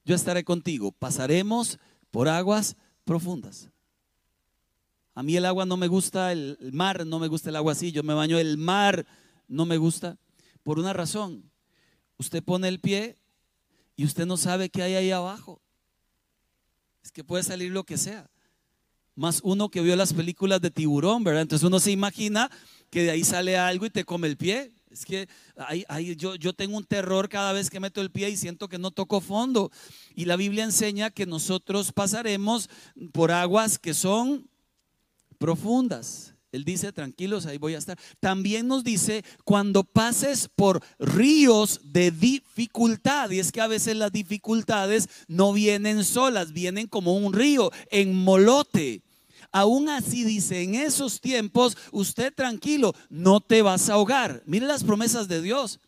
yo 0.03 0.13
estaré 0.13 0.43
contigo. 0.43 0.91
Pasaremos 0.91 1.79
por 2.11 2.29
aguas 2.29 2.75
profundas. 3.05 3.71
A 5.15 5.23
mí 5.23 5.35
el 5.35 5.45
agua 5.45 5.65
no 5.65 5.77
me 5.77 5.87
gusta, 5.87 6.31
el 6.31 6.59
mar 6.71 7.03
no 7.03 7.17
me 7.17 7.27
gusta 7.27 7.49
el 7.49 7.55
agua 7.55 7.73
yo 7.73 8.03
me 8.03 8.13
baño, 8.13 8.37
el 8.37 8.57
mar 8.59 9.07
no 9.47 9.65
me 9.65 9.77
gusta 9.77 10.19
por 10.61 10.77
una 10.77 10.93
razón. 10.93 11.49
Usted 12.19 12.43
pone 12.43 12.67
el 12.67 12.79
pie 12.79 13.17
y 13.95 14.05
usted 14.05 14.27
no 14.27 14.37
sabe 14.37 14.69
qué 14.69 14.83
hay 14.83 14.93
ahí 14.93 15.09
abajo. 15.09 15.59
Es 17.03 17.11
que 17.11 17.23
puede 17.23 17.41
salir 17.41 17.71
lo 17.71 17.83
que 17.83 17.97
sea 17.97 18.29
más 19.15 19.39
uno 19.43 19.69
que 19.69 19.81
vio 19.81 19.95
las 19.95 20.13
películas 20.13 20.61
de 20.61 20.71
tiburón, 20.71 21.23
¿verdad? 21.23 21.43
Entonces 21.43 21.65
uno 21.65 21.79
se 21.79 21.91
imagina 21.91 22.51
que 22.89 23.03
de 23.03 23.11
ahí 23.11 23.23
sale 23.23 23.57
algo 23.57 23.85
y 23.85 23.89
te 23.89 24.05
come 24.05 24.27
el 24.27 24.37
pie. 24.37 24.71
Es 24.89 25.05
que 25.05 25.27
yo, 26.15 26.35
yo 26.35 26.53
tengo 26.53 26.77
un 26.77 26.85
terror 26.85 27.27
cada 27.27 27.51
vez 27.51 27.69
que 27.69 27.79
meto 27.79 28.01
el 28.01 28.11
pie 28.11 28.29
y 28.29 28.37
siento 28.37 28.69
que 28.69 28.77
no 28.77 28.91
toco 28.91 29.19
fondo. 29.19 29.71
Y 30.15 30.25
la 30.25 30.35
Biblia 30.37 30.63
enseña 30.63 31.09
que 31.09 31.25
nosotros 31.25 31.91
pasaremos 31.91 32.69
por 33.11 33.31
aguas 33.31 33.77
que 33.77 33.93
son 33.93 34.49
profundas. 35.37 36.35
Él 36.55 36.63
dice, 36.63 36.93
tranquilos, 36.93 37.45
ahí 37.45 37.57
voy 37.57 37.75
a 37.75 37.77
estar. 37.77 37.99
También 38.21 38.67
nos 38.69 38.85
dice, 38.85 39.25
cuando 39.43 39.83
pases 39.83 40.47
por 40.55 40.81
ríos 40.97 41.81
de 41.83 42.11
dificultad, 42.11 43.29
y 43.31 43.39
es 43.39 43.51
que 43.51 43.59
a 43.59 43.67
veces 43.67 43.97
las 43.97 44.13
dificultades 44.13 45.09
no 45.27 45.51
vienen 45.51 46.05
solas, 46.05 46.53
vienen 46.53 46.87
como 46.87 47.17
un 47.17 47.33
río 47.33 47.71
en 47.91 48.15
molote. 48.15 49.01
Aún 49.55 49.87
así 49.87 50.25
dice, 50.25 50.63
en 50.63 50.75
esos 50.75 51.21
tiempos, 51.21 51.77
usted 51.93 52.33
tranquilo, 52.33 52.93
no 53.09 53.39
te 53.39 53.61
vas 53.61 53.87
a 53.87 53.93
ahogar. 53.93 54.43
Mire 54.45 54.65
las 54.65 54.83
promesas 54.83 55.29
de 55.29 55.41
Dios. 55.41 55.79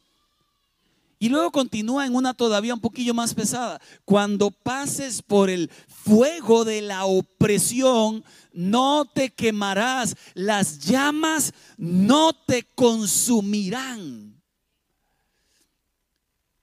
Y 1.19 1.27
luego 1.27 1.51
continúa 1.51 2.05
en 2.05 2.15
una 2.15 2.33
todavía 2.33 2.73
un 2.73 2.79
poquillo 2.79 3.13
más 3.13 3.33
pesada. 3.33 3.81
Cuando 4.05 4.51
pases 4.51 5.21
por 5.21 5.49
el 5.49 5.69
fuego 5.89 6.63
de 6.63 6.81
la 6.81 7.03
opresión, 7.03 8.23
no 8.53 9.03
te 9.03 9.31
quemarás. 9.31 10.15
Las 10.33 10.79
llamas 10.79 11.53
no 11.75 12.31
te 12.31 12.63
consumirán. 12.73 14.41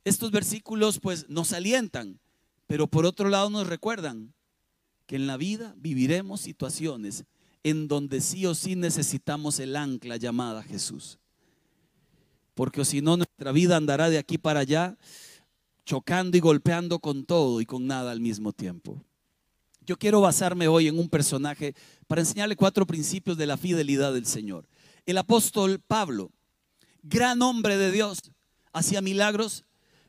Estos 0.04 0.30
versículos 0.30 0.98
pues 1.00 1.28
nos 1.28 1.52
alientan, 1.52 2.18
pero 2.66 2.86
por 2.86 3.04
otro 3.04 3.28
lado 3.28 3.50
nos 3.50 3.66
recuerdan 3.66 4.33
que 5.06 5.16
en 5.16 5.26
la 5.26 5.36
vida 5.36 5.74
viviremos 5.76 6.40
situaciones 6.40 7.24
en 7.62 7.88
donde 7.88 8.20
sí 8.20 8.46
o 8.46 8.54
sí 8.54 8.76
necesitamos 8.76 9.58
el 9.58 9.76
ancla 9.76 10.16
llamada 10.16 10.62
Jesús. 10.62 11.18
Porque 12.54 12.84
si 12.84 13.00
no, 13.00 13.16
nuestra 13.16 13.52
vida 13.52 13.76
andará 13.76 14.10
de 14.10 14.18
aquí 14.18 14.38
para 14.38 14.60
allá, 14.60 14.96
chocando 15.84 16.36
y 16.36 16.40
golpeando 16.40 16.98
con 16.98 17.24
todo 17.24 17.60
y 17.60 17.66
con 17.66 17.86
nada 17.86 18.12
al 18.12 18.20
mismo 18.20 18.52
tiempo. 18.52 19.02
Yo 19.86 19.98
quiero 19.98 20.20
basarme 20.20 20.68
hoy 20.68 20.88
en 20.88 20.98
un 20.98 21.08
personaje 21.08 21.74
para 22.06 22.22
enseñarle 22.22 22.56
cuatro 22.56 22.86
principios 22.86 23.36
de 23.36 23.46
la 23.46 23.56
fidelidad 23.56 24.14
del 24.14 24.24
Señor. 24.24 24.66
El 25.04 25.18
apóstol 25.18 25.80
Pablo, 25.80 26.30
gran 27.02 27.42
hombre 27.42 27.76
de 27.76 27.90
Dios, 27.90 28.18
hacía 28.72 29.02
milagros, 29.02 29.64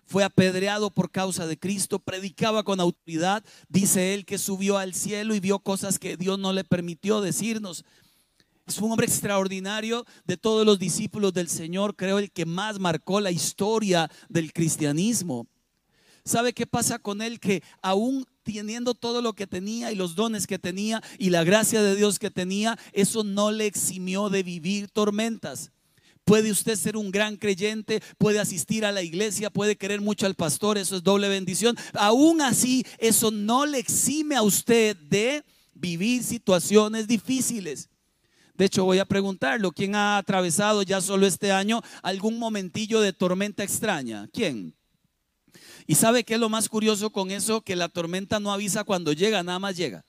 fue 0.06 0.24
apedreado 0.24 0.92
por 0.92 1.12
causa 1.12 1.48
de 1.48 1.58
Cristo, 1.58 2.00
predicaba 2.00 2.64
con 2.64 2.80
autoridad, 2.80 3.44
dice 3.70 4.14
él 4.14 4.26
que 4.26 4.38
subió 4.38 4.78
al 4.78 4.94
cielo 4.94 5.36
y 5.36 5.40
vio 5.40 5.60
cosas 5.60 6.00
que 6.00 6.18
Dios 6.18 6.40
no 6.40 6.54
le 6.54 6.64
permitió 6.64 7.22
decirnos. 7.22 7.84
Es 8.68 8.80
un 8.80 8.92
hombre 8.92 9.06
extraordinario 9.06 10.06
de 10.26 10.38
todos 10.38 10.66
los 10.66 10.80
discípulos 10.80 11.34
del 11.34 11.50
Señor, 11.50 11.96
creo 11.96 12.18
el 12.20 12.32
que 12.32 12.46
más 12.46 12.80
marcó 12.80 13.20
la 13.20 13.32
historia 13.32 14.10
del 14.30 14.54
cristianismo. 14.54 15.48
¿Sabe 16.24 16.54
qué 16.54 16.66
pasa 16.66 16.98
con 16.98 17.22
él? 17.22 17.40
Que 17.40 17.62
aún 17.84 18.26
teniendo 18.42 18.96
todo 18.96 19.22
lo 19.22 19.34
que 19.34 19.46
tenía 19.46 19.92
y 19.92 19.96
los 19.96 20.16
dones 20.16 20.48
que 20.48 20.58
tenía 20.58 21.04
y 21.20 21.30
la 21.30 21.44
gracia 21.44 21.84
de 21.84 21.96
Dios 21.96 22.18
que 22.18 22.32
tenía, 22.32 22.80
eso 22.94 23.24
no 23.24 23.52
le 23.52 23.68
eximió 23.68 24.30
de 24.30 24.42
vivir 24.42 24.90
tormentas. 24.90 25.72
Puede 26.26 26.52
usted 26.52 26.76
ser 26.76 26.98
un 26.98 27.12
gran 27.12 27.38
creyente, 27.38 28.02
puede 28.18 28.40
asistir 28.40 28.84
a 28.84 28.92
la 28.92 29.04
iglesia, 29.04 29.52
puede 29.52 29.76
querer 29.76 30.02
mucho 30.02 30.26
al 30.26 30.34
pastor, 30.34 30.80
eso 30.80 30.96
es 30.96 31.04
doble 31.04 31.30
bendición. 31.30 31.78
Aún 31.94 32.42
así, 32.42 32.84
eso 32.98 33.30
no 33.30 33.68
le 33.68 33.78
exime 33.78 34.36
a 34.36 34.42
usted 34.42 34.98
de 34.98 35.44
vivir 35.76 36.24
situaciones 36.24 37.08
difíciles. 37.08 37.90
De 38.56 38.66
hecho, 38.66 38.86
voy 38.86 38.98
a 39.00 39.06
preguntarlo, 39.06 39.72
¿quién 39.72 39.94
ha 39.94 40.18
atravesado 40.18 40.82
ya 40.82 41.00
solo 41.00 41.28
este 41.28 41.52
año 41.52 41.82
algún 42.02 42.40
momentillo 42.40 43.02
de 43.02 43.14
tormenta 43.14 43.64
extraña? 43.64 44.28
¿Quién? 44.34 44.76
¿Y 45.86 45.94
sabe 45.96 46.24
qué 46.24 46.36
es 46.36 46.40
lo 46.40 46.50
más 46.50 46.70
curioso 46.70 47.12
con 47.12 47.30
eso? 47.30 47.62
Que 47.62 47.76
la 47.76 47.90
tormenta 47.90 48.40
no 48.40 48.52
avisa 48.52 48.84
cuando 48.84 49.14
llega, 49.14 49.44
nada 49.44 49.60
más 49.60 49.78
llega. 49.78 50.06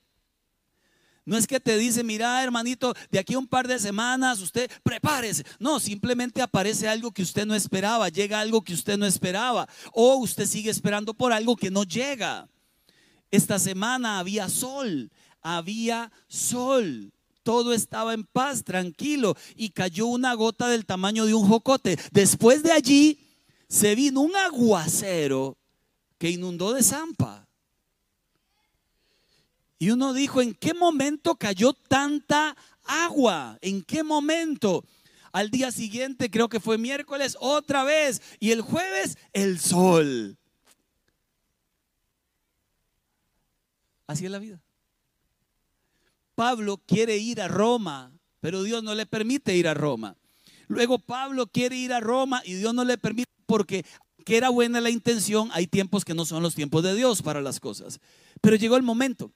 No 1.27 1.37
es 1.37 1.49
que 1.49 1.59
te 1.59 1.77
dice, 1.77 2.05
mira 2.05 2.41
hermanito, 2.43 2.95
de 3.11 3.19
aquí 3.19 3.35
a 3.35 3.39
un 3.41 3.49
par 3.49 3.67
de 3.67 3.81
semanas 3.81 4.41
usted 4.41 4.71
prepárese. 4.85 5.45
No, 5.59 5.81
simplemente 5.81 6.41
aparece 6.41 6.89
algo 6.89 7.11
que 7.11 7.23
usted 7.23 7.45
no 7.45 7.57
esperaba, 7.57 8.09
llega 8.09 8.39
algo 8.39 8.63
que 8.63 8.73
usted 8.73 8.97
no 8.97 9.07
esperaba. 9.07 9.69
O 9.93 10.15
usted 10.19 10.47
sigue 10.47 10.71
esperando 10.71 11.15
por 11.15 11.33
algo 11.33 11.57
que 11.57 11.69
no 11.69 11.83
llega. 11.83 12.49
Esta 13.33 13.59
semana 13.59 14.21
había 14.21 14.49
sol, 14.49 15.11
había 15.43 16.13
sol. 16.29 17.13
todo 17.43 17.73
estaba 17.73 18.13
en 18.15 18.25
paz, 18.25 18.65
tranquilo, 18.65 19.37
y 19.55 19.71
cayó 19.71 20.07
una 20.07 20.35
gota 20.35 20.69
del 20.69 20.85
tamaño 20.85 21.27
de 21.27 21.35
un 21.35 21.47
jocote. 21.47 21.99
Después 22.13 22.63
de 22.63 22.73
allí 22.73 23.21
se 23.69 23.95
vino 23.97 24.21
un 24.21 24.35
aguacero 24.37 25.57
que 26.19 26.31
inundó 26.31 26.73
de 26.73 26.83
zampa. 26.83 27.46
Y 29.79 29.91
uno 29.91 30.15
dijo, 30.15 30.41
¿en 30.41 30.55
qué 30.55 30.75
momento 30.75 31.37
cayó 31.37 31.73
tanta 31.73 32.57
agua? 32.85 33.59
¿En 33.61 33.83
qué 33.83 34.03
momento? 34.03 34.85
Al 35.33 35.51
día 35.51 35.71
siguiente, 35.71 36.31
creo 36.31 36.49
que 36.49 36.61
fue 36.61 36.79
miércoles, 36.79 37.37
otra 37.41 37.85
vez. 37.85 38.23
Y 38.41 38.53
el 38.53 38.63
jueves, 38.63 39.19
el 39.33 39.59
sol. 39.59 40.39
Así 44.07 44.25
es 44.25 44.31
la 44.31 44.39
vida. 44.39 44.63
Pablo 46.35 46.79
quiere 46.87 47.17
ir 47.19 47.41
a 47.41 47.49
Roma, 47.49 48.13
pero 48.41 48.63
Dios 48.63 48.83
no 48.83 48.95
le 48.95 49.07
permite 49.07 49.57
ir 49.57 49.69
a 49.69 49.75
Roma. 49.75 50.17
Luego 50.69 50.99
Pablo 50.99 51.47
quiere 51.47 51.77
ir 51.77 51.93
a 51.93 52.01
Roma 52.01 52.43
y 52.45 52.55
Dios 52.55 52.75
no 52.75 52.85
le 52.85 52.99
permite 52.99 53.31
porque 53.47 53.85
que 54.25 54.37
era 54.37 54.49
buena 54.51 54.81
la 54.81 54.91
intención, 54.91 55.51
hay 55.53 55.69
tiempos 55.69 56.05
que 56.05 56.13
no 56.13 56.25
son 56.25 56.43
los 56.43 56.57
tiempos 56.57 56.83
de 56.83 56.95
Dios 56.95 57.23
para 57.23 57.41
las 57.41 57.61
cosas. 57.61 58.01
Pero 58.41 58.57
llegó 58.57 58.77
el 58.77 58.83
momento. 58.83 59.33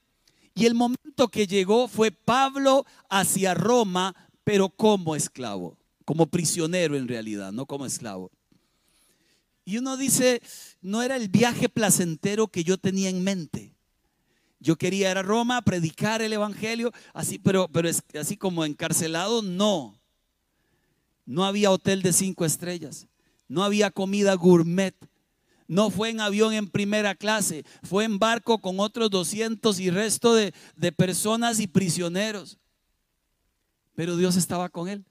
Y 0.53 0.65
el 0.65 0.75
momento 0.75 1.29
que 1.29 1.47
llegó 1.47 1.87
fue 1.87 2.11
Pablo 2.11 2.85
hacia 3.09 3.53
Roma, 3.53 4.15
pero 4.43 4.69
como 4.69 5.15
esclavo, 5.15 5.77
como 6.05 6.27
prisionero 6.27 6.97
en 6.97 7.07
realidad, 7.07 7.51
no 7.51 7.65
como 7.65 7.85
esclavo. 7.85 8.31
Y 9.63 9.77
uno 9.77 9.95
dice, 9.95 10.41
no 10.81 11.01
era 11.03 11.15
el 11.15 11.29
viaje 11.29 11.69
placentero 11.69 12.47
que 12.47 12.63
yo 12.63 12.77
tenía 12.77 13.09
en 13.09 13.23
mente. 13.23 13.73
Yo 14.59 14.75
quería 14.75 15.11
ir 15.11 15.17
a 15.17 15.23
Roma 15.23 15.57
a 15.57 15.61
predicar 15.61 16.21
el 16.21 16.33
evangelio, 16.33 16.91
así, 17.13 17.39
pero, 17.39 17.67
pero 17.67 17.89
así 18.19 18.37
como 18.37 18.65
encarcelado, 18.65 19.41
no. 19.41 19.99
No 21.25 21.45
había 21.45 21.71
hotel 21.71 22.01
de 22.01 22.13
cinco 22.13 22.45
estrellas, 22.45 23.07
no 23.47 23.63
había 23.63 23.91
comida 23.91 24.33
gourmet, 24.33 24.95
no 25.71 25.89
fue 25.89 26.09
en 26.09 26.19
avión 26.19 26.53
en 26.53 26.67
primera 26.67 27.15
clase, 27.15 27.63
fue 27.81 28.03
en 28.03 28.19
barco 28.19 28.59
con 28.59 28.81
otros 28.81 29.09
200 29.09 29.79
y 29.79 29.89
resto 29.89 30.35
de, 30.35 30.53
de 30.75 30.91
personas 30.91 31.61
y 31.61 31.67
prisioneros. 31.67 32.59
Pero 33.95 34.17
Dios 34.17 34.35
estaba 34.35 34.67
con 34.67 34.89
él. 34.89 35.05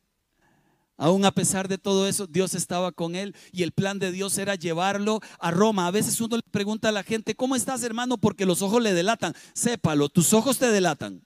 Aún 0.98 1.24
a 1.24 1.32
pesar 1.32 1.66
de 1.66 1.78
todo 1.78 2.06
eso, 2.06 2.26
Dios 2.26 2.54
estaba 2.54 2.92
con 2.92 3.14
él 3.14 3.34
y 3.52 3.62
el 3.62 3.72
plan 3.72 3.98
de 3.98 4.12
Dios 4.12 4.36
era 4.36 4.54
llevarlo 4.54 5.20
a 5.38 5.50
Roma. 5.50 5.86
A 5.86 5.90
veces 5.90 6.20
uno 6.20 6.36
le 6.36 6.42
pregunta 6.50 6.90
a 6.90 6.92
la 6.92 7.04
gente, 7.04 7.34
¿cómo 7.34 7.56
estás 7.56 7.82
hermano? 7.82 8.18
Porque 8.18 8.44
los 8.44 8.60
ojos 8.60 8.82
le 8.82 8.92
delatan. 8.92 9.32
Sépalo, 9.54 10.10
tus 10.10 10.34
ojos 10.34 10.58
te 10.58 10.70
delatan. 10.70 11.24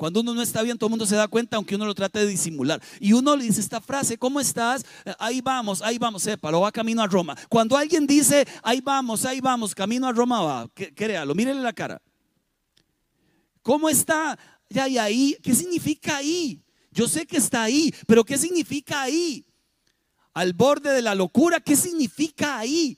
Cuando 0.00 0.22
uno 0.22 0.32
no 0.32 0.40
está 0.40 0.62
bien, 0.62 0.78
todo 0.78 0.86
el 0.86 0.92
mundo 0.92 1.04
se 1.04 1.14
da 1.14 1.28
cuenta, 1.28 1.58
aunque 1.58 1.74
uno 1.74 1.84
lo 1.84 1.94
trate 1.94 2.20
de 2.20 2.26
disimular. 2.26 2.80
Y 3.00 3.12
uno 3.12 3.36
le 3.36 3.44
dice 3.44 3.60
esta 3.60 3.82
frase, 3.82 4.16
¿cómo 4.16 4.40
estás? 4.40 4.82
Ahí 5.18 5.42
vamos, 5.42 5.82
ahí 5.82 5.98
vamos, 5.98 6.22
sépalo, 6.22 6.62
va 6.62 6.72
camino 6.72 7.02
a 7.02 7.06
Roma. 7.06 7.36
Cuando 7.50 7.76
alguien 7.76 8.06
dice, 8.06 8.48
ahí 8.62 8.80
vamos, 8.80 9.26
ahí 9.26 9.42
vamos, 9.42 9.74
camino 9.74 10.08
a 10.08 10.12
Roma 10.12 10.40
va, 10.40 10.70
créalo, 10.72 11.34
mírele 11.34 11.60
la 11.60 11.74
cara. 11.74 12.00
¿Cómo 13.60 13.90
está? 13.90 14.38
Ya, 14.70 14.88
y 14.88 14.96
ahí, 14.96 15.36
¿qué 15.42 15.54
significa 15.54 16.16
ahí? 16.16 16.62
Yo 16.90 17.06
sé 17.06 17.26
que 17.26 17.36
está 17.36 17.64
ahí, 17.64 17.94
pero 18.06 18.24
¿qué 18.24 18.38
significa 18.38 19.02
ahí? 19.02 19.44
Al 20.32 20.54
borde 20.54 20.94
de 20.94 21.02
la 21.02 21.14
locura, 21.14 21.60
¿qué 21.60 21.76
significa 21.76 22.56
ahí? 22.56 22.96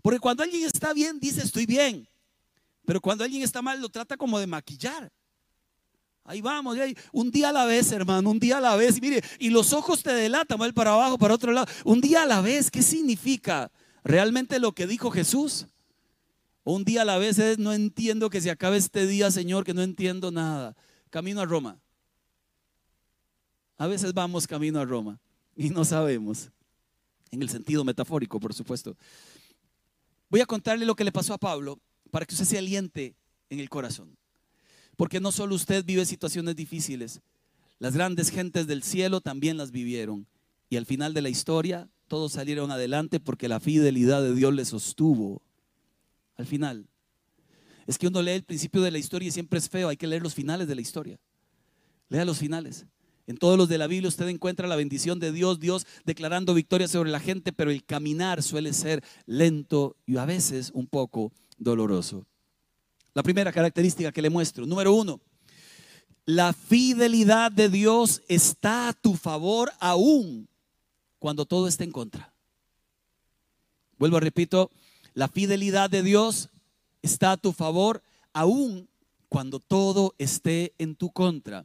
Porque 0.00 0.18
cuando 0.18 0.44
alguien 0.44 0.64
está 0.64 0.94
bien, 0.94 1.20
dice 1.20 1.42
estoy 1.42 1.66
bien. 1.66 2.08
Pero 2.86 3.02
cuando 3.02 3.22
alguien 3.22 3.42
está 3.42 3.60
mal, 3.60 3.78
lo 3.82 3.90
trata 3.90 4.16
como 4.16 4.38
de 4.38 4.46
maquillar. 4.46 5.12
Ahí 6.28 6.42
vamos, 6.42 6.76
un 7.10 7.30
día 7.30 7.48
a 7.48 7.52
la 7.52 7.64
vez, 7.64 7.90
hermano, 7.90 8.28
un 8.28 8.38
día 8.38 8.58
a 8.58 8.60
la 8.60 8.76
vez. 8.76 8.98
Y 8.98 9.00
mire, 9.00 9.24
y 9.38 9.48
los 9.48 9.72
ojos 9.72 10.02
te 10.02 10.12
delatan, 10.12 10.60
va 10.60 10.70
para 10.72 10.92
abajo, 10.92 11.16
para 11.16 11.32
otro 11.32 11.52
lado. 11.52 11.66
Un 11.86 12.02
día 12.02 12.24
a 12.24 12.26
la 12.26 12.42
vez, 12.42 12.70
¿qué 12.70 12.82
significa? 12.82 13.72
¿Realmente 14.04 14.58
lo 14.58 14.72
que 14.72 14.86
dijo 14.86 15.10
Jesús? 15.10 15.66
un 16.64 16.84
día 16.84 17.00
a 17.00 17.04
la 17.06 17.16
vez 17.16 17.38
es, 17.38 17.58
no 17.58 17.72
entiendo 17.72 18.28
que 18.28 18.42
se 18.42 18.50
acabe 18.50 18.76
este 18.76 19.06
día, 19.06 19.30
Señor, 19.30 19.64
que 19.64 19.72
no 19.72 19.80
entiendo 19.80 20.30
nada. 20.30 20.76
Camino 21.08 21.40
a 21.40 21.46
Roma. 21.46 21.80
A 23.78 23.86
veces 23.86 24.12
vamos 24.12 24.46
camino 24.46 24.78
a 24.80 24.84
Roma 24.84 25.18
y 25.56 25.70
no 25.70 25.82
sabemos, 25.86 26.50
en 27.30 27.40
el 27.40 27.48
sentido 27.48 27.84
metafórico, 27.84 28.38
por 28.38 28.52
supuesto. 28.52 28.98
Voy 30.28 30.42
a 30.42 30.46
contarle 30.46 30.84
lo 30.84 30.94
que 30.94 31.04
le 31.04 31.12
pasó 31.12 31.32
a 31.32 31.38
Pablo 31.38 31.80
para 32.10 32.26
que 32.26 32.34
usted 32.34 32.44
se 32.44 32.58
aliente 32.58 33.16
en 33.48 33.60
el 33.60 33.70
corazón. 33.70 34.14
Porque 34.98 35.20
no 35.20 35.30
solo 35.30 35.54
usted 35.54 35.84
vive 35.84 36.04
situaciones 36.04 36.56
difíciles, 36.56 37.20
las 37.78 37.94
grandes 37.94 38.30
gentes 38.30 38.66
del 38.66 38.82
cielo 38.82 39.20
también 39.20 39.56
las 39.56 39.70
vivieron. 39.70 40.26
Y 40.70 40.76
al 40.76 40.86
final 40.86 41.14
de 41.14 41.22
la 41.22 41.28
historia, 41.28 41.88
todos 42.08 42.32
salieron 42.32 42.72
adelante 42.72 43.20
porque 43.20 43.46
la 43.46 43.60
fidelidad 43.60 44.20
de 44.22 44.34
Dios 44.34 44.52
les 44.52 44.66
sostuvo. 44.70 45.40
Al 46.36 46.46
final. 46.46 46.88
Es 47.86 47.96
que 47.96 48.08
uno 48.08 48.20
lee 48.22 48.32
el 48.32 48.42
principio 48.42 48.82
de 48.82 48.90
la 48.90 48.98
historia 48.98 49.28
y 49.28 49.30
siempre 49.30 49.60
es 49.60 49.68
feo, 49.68 49.88
hay 49.88 49.96
que 49.96 50.08
leer 50.08 50.20
los 50.20 50.34
finales 50.34 50.66
de 50.66 50.74
la 50.74 50.80
historia. 50.80 51.20
Lea 52.08 52.24
los 52.24 52.38
finales. 52.38 52.84
En 53.28 53.36
todos 53.36 53.56
los 53.56 53.68
de 53.68 53.78
la 53.78 53.86
Biblia 53.86 54.08
usted 54.08 54.26
encuentra 54.26 54.66
la 54.66 54.74
bendición 54.74 55.20
de 55.20 55.30
Dios, 55.30 55.60
Dios 55.60 55.86
declarando 56.06 56.54
victoria 56.54 56.88
sobre 56.88 57.10
la 57.10 57.20
gente, 57.20 57.52
pero 57.52 57.70
el 57.70 57.84
caminar 57.84 58.42
suele 58.42 58.72
ser 58.72 59.04
lento 59.26 59.94
y 60.06 60.16
a 60.16 60.24
veces 60.24 60.72
un 60.74 60.88
poco 60.88 61.30
doloroso. 61.56 62.26
La 63.18 63.24
primera 63.24 63.50
característica 63.50 64.12
que 64.12 64.22
le 64.22 64.30
muestro, 64.30 64.64
número 64.64 64.94
uno, 64.94 65.20
la 66.24 66.52
fidelidad 66.52 67.50
de 67.50 67.68
Dios 67.68 68.22
está 68.28 68.90
a 68.90 68.92
tu 68.92 69.16
favor 69.16 69.72
aún 69.80 70.48
cuando 71.18 71.44
todo 71.44 71.66
esté 71.66 71.82
en 71.82 71.90
contra. 71.90 72.32
Vuelvo 73.98 74.18
a 74.18 74.20
repito, 74.20 74.70
la 75.14 75.26
fidelidad 75.26 75.90
de 75.90 76.04
Dios 76.04 76.48
está 77.02 77.32
a 77.32 77.36
tu 77.36 77.52
favor 77.52 78.04
aún 78.32 78.88
cuando 79.28 79.58
todo 79.58 80.14
esté 80.18 80.72
en 80.78 80.94
tu 80.94 81.10
contra. 81.10 81.64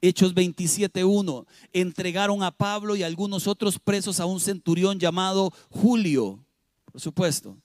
Hechos 0.00 0.34
27.1, 0.34 1.44
entregaron 1.74 2.42
a 2.42 2.50
Pablo 2.50 2.96
y 2.96 3.02
algunos 3.02 3.46
otros 3.46 3.78
presos 3.78 4.20
a 4.20 4.24
un 4.24 4.40
centurión 4.40 4.98
llamado 4.98 5.52
Julio, 5.68 6.42
por 6.90 6.98
supuesto. 6.98 7.58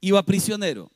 Iba 0.00 0.22
prisionero. 0.24 0.90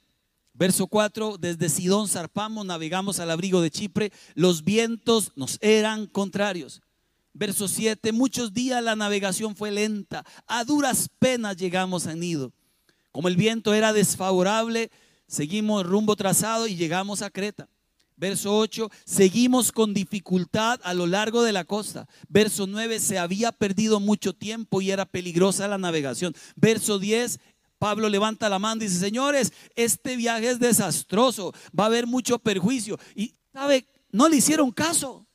Verso 0.54 0.86
4, 0.86 1.36
desde 1.38 1.68
Sidón 1.68 2.08
zarpamos, 2.08 2.64
navegamos 2.64 3.18
al 3.18 3.30
abrigo 3.30 3.60
de 3.60 3.72
Chipre, 3.72 4.12
los 4.34 4.64
vientos 4.64 5.32
nos 5.34 5.58
eran 5.60 6.06
contrarios. 6.06 6.80
Verso 7.32 7.66
7, 7.66 8.12
muchos 8.12 8.54
días 8.54 8.80
la 8.82 8.94
navegación 8.94 9.56
fue 9.56 9.72
lenta, 9.72 10.24
a 10.46 10.62
duras 10.62 11.10
penas 11.18 11.56
llegamos 11.56 12.06
a 12.06 12.14
Nido. 12.14 12.52
Como 13.10 13.26
el 13.26 13.36
viento 13.36 13.74
era 13.74 13.92
desfavorable, 13.92 14.92
seguimos 15.26 15.84
rumbo 15.84 16.14
trazado 16.14 16.68
y 16.68 16.76
llegamos 16.76 17.22
a 17.22 17.30
Creta. 17.30 17.68
Verso 18.16 18.56
8, 18.56 18.90
seguimos 19.04 19.72
con 19.72 19.92
dificultad 19.92 20.78
a 20.84 20.94
lo 20.94 21.08
largo 21.08 21.42
de 21.42 21.50
la 21.50 21.64
costa. 21.64 22.06
Verso 22.28 22.68
9, 22.68 23.00
se 23.00 23.18
había 23.18 23.50
perdido 23.50 23.98
mucho 23.98 24.32
tiempo 24.34 24.80
y 24.80 24.92
era 24.92 25.04
peligrosa 25.04 25.66
la 25.66 25.78
navegación. 25.78 26.32
Verso 26.54 27.00
10, 27.00 27.40
Pablo 27.84 28.08
levanta 28.08 28.48
la 28.48 28.58
mano 28.58 28.80
y 28.80 28.86
dice, 28.86 28.98
señores, 28.98 29.52
este 29.76 30.16
viaje 30.16 30.48
es 30.48 30.58
desastroso, 30.58 31.52
va 31.78 31.84
a 31.84 31.88
haber 31.88 32.06
mucho 32.06 32.38
perjuicio. 32.38 32.98
Y, 33.14 33.34
¿sabe? 33.52 33.84
No 34.10 34.26
le 34.26 34.36
hicieron 34.36 34.70
caso. 34.70 35.26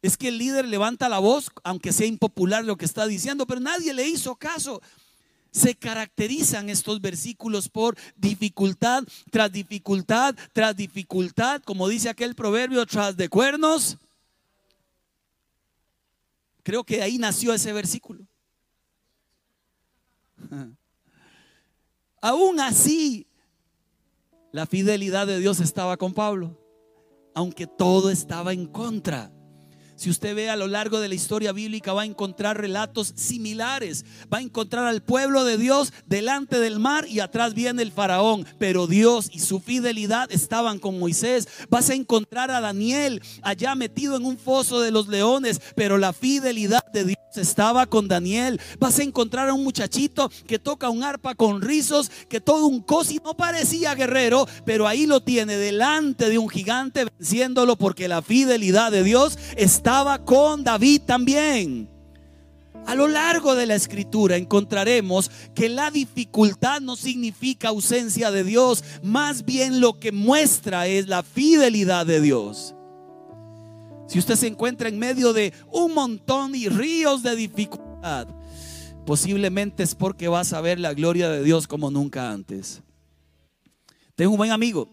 Es 0.00 0.16
que 0.16 0.28
el 0.28 0.38
líder 0.38 0.68
levanta 0.68 1.08
la 1.08 1.18
voz, 1.18 1.50
aunque 1.64 1.92
sea 1.92 2.06
impopular 2.06 2.64
lo 2.64 2.76
que 2.76 2.84
está 2.84 3.08
diciendo, 3.08 3.48
pero 3.48 3.60
nadie 3.60 3.92
le 3.92 4.06
hizo 4.06 4.36
caso 4.36 4.80
se 5.50 5.74
caracterizan 5.74 6.70
estos 6.70 7.00
versículos 7.00 7.68
por 7.68 7.98
dificultad 8.14 9.02
tras 9.28 9.50
dificultad 9.50 10.36
tras 10.52 10.76
dificultad, 10.76 11.60
como 11.64 11.88
dice 11.88 12.08
aquel 12.08 12.36
proverbio, 12.36 12.86
tras 12.86 13.16
de 13.16 13.28
cuernos. 13.28 13.98
Creo 16.62 16.84
que 16.84 17.02
ahí 17.02 17.18
nació 17.18 17.52
ese 17.52 17.72
versículo. 17.72 18.24
Aún 22.22 22.60
así, 22.60 23.26
la 24.52 24.66
fidelidad 24.66 25.26
de 25.26 25.38
Dios 25.38 25.60
estaba 25.60 25.96
con 25.96 26.14
Pablo, 26.14 26.58
aunque 27.34 27.66
todo 27.66 28.10
estaba 28.10 28.52
en 28.52 28.66
contra. 28.66 29.32
Si 30.02 30.10
usted 30.10 30.34
ve 30.34 30.50
a 30.50 30.56
lo 30.56 30.66
largo 30.66 30.98
de 30.98 31.08
la 31.08 31.14
historia 31.14 31.52
bíblica 31.52 31.92
va 31.92 32.02
a 32.02 32.06
encontrar 32.06 32.60
relatos 32.60 33.12
similares. 33.14 34.04
Va 34.32 34.38
a 34.38 34.42
encontrar 34.42 34.86
al 34.86 35.00
pueblo 35.00 35.44
de 35.44 35.56
Dios 35.56 35.92
delante 36.06 36.58
del 36.58 36.80
mar 36.80 37.06
y 37.06 37.20
atrás 37.20 37.54
viene 37.54 37.82
el 37.82 37.92
faraón. 37.92 38.44
Pero 38.58 38.88
Dios 38.88 39.28
y 39.32 39.38
su 39.38 39.60
fidelidad 39.60 40.32
estaban 40.32 40.80
con 40.80 40.98
Moisés. 40.98 41.46
Vas 41.70 41.88
a 41.88 41.94
encontrar 41.94 42.50
a 42.50 42.60
Daniel 42.60 43.22
allá 43.42 43.76
metido 43.76 44.16
en 44.16 44.24
un 44.24 44.38
foso 44.38 44.80
de 44.80 44.90
los 44.90 45.06
leones. 45.06 45.60
Pero 45.76 45.98
la 45.98 46.12
fidelidad 46.12 46.84
de 46.92 47.04
Dios 47.04 47.21
estaba 47.40 47.86
con 47.86 48.08
Daniel. 48.08 48.60
Vas 48.78 48.98
a 48.98 49.02
encontrar 49.02 49.48
a 49.48 49.54
un 49.54 49.64
muchachito 49.64 50.30
que 50.46 50.58
toca 50.58 50.90
un 50.90 51.02
arpa 51.02 51.34
con 51.34 51.62
rizos, 51.62 52.10
que 52.28 52.40
todo 52.40 52.66
un 52.66 52.80
cosi 52.80 53.20
no 53.24 53.34
parecía 53.34 53.94
guerrero, 53.94 54.46
pero 54.64 54.86
ahí 54.86 55.06
lo 55.06 55.22
tiene 55.22 55.56
delante 55.56 56.28
de 56.28 56.38
un 56.38 56.48
gigante 56.48 57.06
venciéndolo 57.18 57.76
porque 57.76 58.08
la 58.08 58.22
fidelidad 58.22 58.92
de 58.92 59.02
Dios 59.02 59.38
estaba 59.56 60.24
con 60.24 60.64
David 60.64 61.02
también. 61.06 61.88
A 62.86 62.94
lo 62.96 63.06
largo 63.06 63.54
de 63.54 63.66
la 63.66 63.76
escritura 63.76 64.36
encontraremos 64.36 65.30
que 65.54 65.68
la 65.68 65.90
dificultad 65.90 66.80
no 66.80 66.96
significa 66.96 67.68
ausencia 67.68 68.30
de 68.32 68.42
Dios, 68.42 68.82
más 69.02 69.44
bien 69.44 69.80
lo 69.80 70.00
que 70.00 70.10
muestra 70.10 70.88
es 70.88 71.06
la 71.06 71.22
fidelidad 71.22 72.06
de 72.06 72.20
Dios. 72.20 72.74
Si 74.12 74.18
usted 74.18 74.34
se 74.34 74.46
encuentra 74.46 74.90
en 74.90 74.98
medio 74.98 75.32
de 75.32 75.54
un 75.70 75.94
montón 75.94 76.54
y 76.54 76.68
ríos 76.68 77.22
de 77.22 77.34
dificultad, 77.34 78.28
posiblemente 79.06 79.82
es 79.82 79.94
porque 79.94 80.28
vas 80.28 80.52
a 80.52 80.60
ver 80.60 80.78
la 80.78 80.92
gloria 80.92 81.30
de 81.30 81.42
Dios 81.42 81.66
como 81.66 81.90
nunca 81.90 82.30
antes. 82.30 82.82
Tengo 84.14 84.32
un 84.32 84.36
buen 84.36 84.50
amigo. 84.50 84.92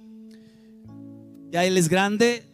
Ya 1.52 1.66
él 1.66 1.76
es 1.76 1.90
grande, 1.90 2.46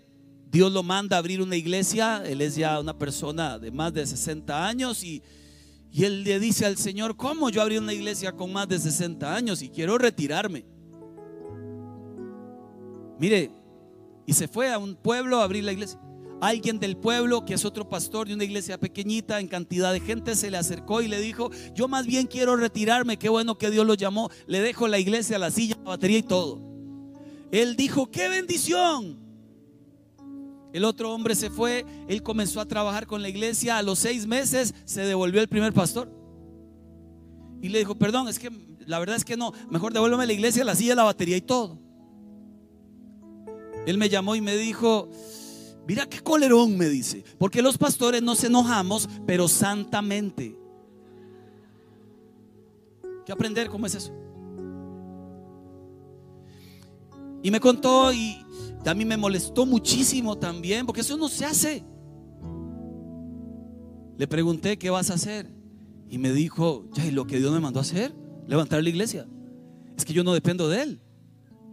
Dios 0.49 0.71
lo 0.71 0.82
manda 0.82 1.17
a 1.17 1.19
abrir 1.19 1.39
una 1.39 1.56
iglesia, 1.56 2.23
él 2.25 2.41
es 2.41 2.56
ya 2.56 2.80
una 2.80 2.97
persona 2.97 3.60
de 3.60 3.69
más 3.69 3.93
de 3.93 4.04
60 4.04 4.65
años 4.65 5.04
y, 5.04 5.21
y 5.91 6.06
él 6.06 6.23
le 6.23 6.39
dice 6.39 6.65
al 6.65 6.78
Señor, 6.78 7.15
¿cómo 7.15 7.51
yo 7.51 7.62
abrí 7.62 7.78
una 7.78 7.93
iglesia 7.93 8.32
con 8.32 8.51
más 8.51 8.67
de 8.67 8.80
60 8.80 9.36
años 9.36 9.62
y 9.62 9.69
quiero 9.69 9.99
retirarme? 9.99 10.65
Mire, 13.19 13.51
y 14.25 14.34
se 14.34 14.47
fue 14.47 14.73
a 14.73 14.80
un 14.80 14.95
pueblo 14.95 15.41
a 15.41 15.43
abrir 15.43 15.63
la 15.63 15.71
iglesia. 15.71 15.99
Alguien 16.45 16.79
del 16.79 16.95
pueblo, 16.95 17.43
que 17.43 17.55
es 17.55 17.65
otro 17.65 17.89
pastor 17.89 18.27
de 18.27 18.36
una 18.36 18.43
iglesia 18.43 18.79
pequeñita, 18.79 19.39
en 19.39 19.47
cantidad 19.47 19.91
de 19.91 19.99
gente, 19.99 20.36
se 20.36 20.51
le 20.51 20.58
acercó 20.58 21.01
y 21.01 21.08
le 21.08 21.19
dijo, 21.19 21.49
yo 21.73 21.88
más 21.88 22.05
bien 22.05 22.27
quiero 22.27 22.55
retirarme, 22.55 23.17
qué 23.17 23.29
bueno 23.29 23.58
que 23.58 23.71
Dios 23.71 23.84
lo 23.84 23.95
llamó, 23.95 24.29
le 24.45 24.62
dejo 24.62 24.88
la 24.88 24.99
iglesia, 24.99 25.39
la 25.39 25.49
silla, 25.49 25.75
la 25.84 25.89
batería 25.89 26.19
y 26.19 26.23
todo. 26.23 26.62
Él 27.49 27.75
dijo, 27.75 28.12
qué 28.12 28.29
bendición. 28.29 29.17
El 30.71 30.84
otro 30.84 31.12
hombre 31.15 31.34
se 31.34 31.49
fue, 31.49 31.84
él 32.08 32.21
comenzó 32.21 32.62
a 32.62 32.67
trabajar 32.67 33.08
con 33.08 33.23
la 33.23 33.29
iglesia, 33.29 33.79
a 33.79 33.81
los 33.81 33.97
seis 33.97 34.27
meses 34.27 34.75
se 34.86 35.01
devolvió 35.01 35.41
el 35.41 35.47
primer 35.47 35.73
pastor. 35.73 36.12
Y 37.60 37.69
le 37.69 37.79
dijo, 37.79 37.95
perdón, 37.95 38.27
es 38.27 38.38
que 38.38 38.51
la 38.86 38.99
verdad 38.99 39.15
es 39.15 39.25
que 39.25 39.36
no, 39.36 39.51
mejor 39.71 39.93
devuélveme 39.93 40.27
la 40.27 40.34
iglesia, 40.34 40.63
la 40.63 40.75
silla, 40.75 40.93
la 40.93 41.05
batería 41.05 41.38
y 41.38 41.41
todo. 41.41 41.79
Él 43.88 43.97
me 43.97 44.10
llamó 44.10 44.36
y 44.36 44.41
me 44.41 44.55
dijo, 44.55 45.10
Mira 45.88 46.08
qué 46.08 46.19
colerón 46.19 46.78
me 46.78 46.89
dice. 46.89 47.24
Porque 47.38 47.62
los 47.62 47.78
pastores 47.78 48.21
nos 48.21 48.43
enojamos, 48.43 49.08
pero 49.26 49.48
santamente. 49.48 50.58
¿Qué 53.26 53.32
aprender 53.32 53.69
cómo 53.69 53.86
es 53.86 53.95
eso? 53.95 54.13
Y 57.43 57.52
me 57.52 57.60
contó 57.60 58.12
y 58.12 58.38
a 58.86 58.93
mí 58.93 59.06
me 59.06 59.17
molestó 59.17 59.65
muchísimo 59.65 60.38
también, 60.38 60.86
porque 60.86 61.02
eso 61.02 61.17
no 61.17 61.28
se 61.28 61.45
hace. 61.45 61.84
Le 64.17 64.28
pregunté, 64.28 64.78
¿qué 64.78 64.89
vas 64.89 65.10
a 65.10 65.15
hacer? 65.15 65.52
Y 66.10 66.17
me 66.17 66.32
dijo, 66.32 66.88
ya, 66.93 67.06
¿y 67.06 67.12
lo 67.12 67.28
que 67.28 67.38
Dios 67.38 67.52
me 67.52 67.60
mandó 67.60 67.80
a 67.80 67.82
hacer? 67.82 68.15
Levantar 68.48 68.82
la 68.82 68.89
iglesia. 68.89 69.28
Es 69.98 70.06
que 70.06 70.13
yo 70.13 70.24
no 70.24 70.34
dependo 70.34 70.69
de 70.69 70.82
Él. 70.82 71.02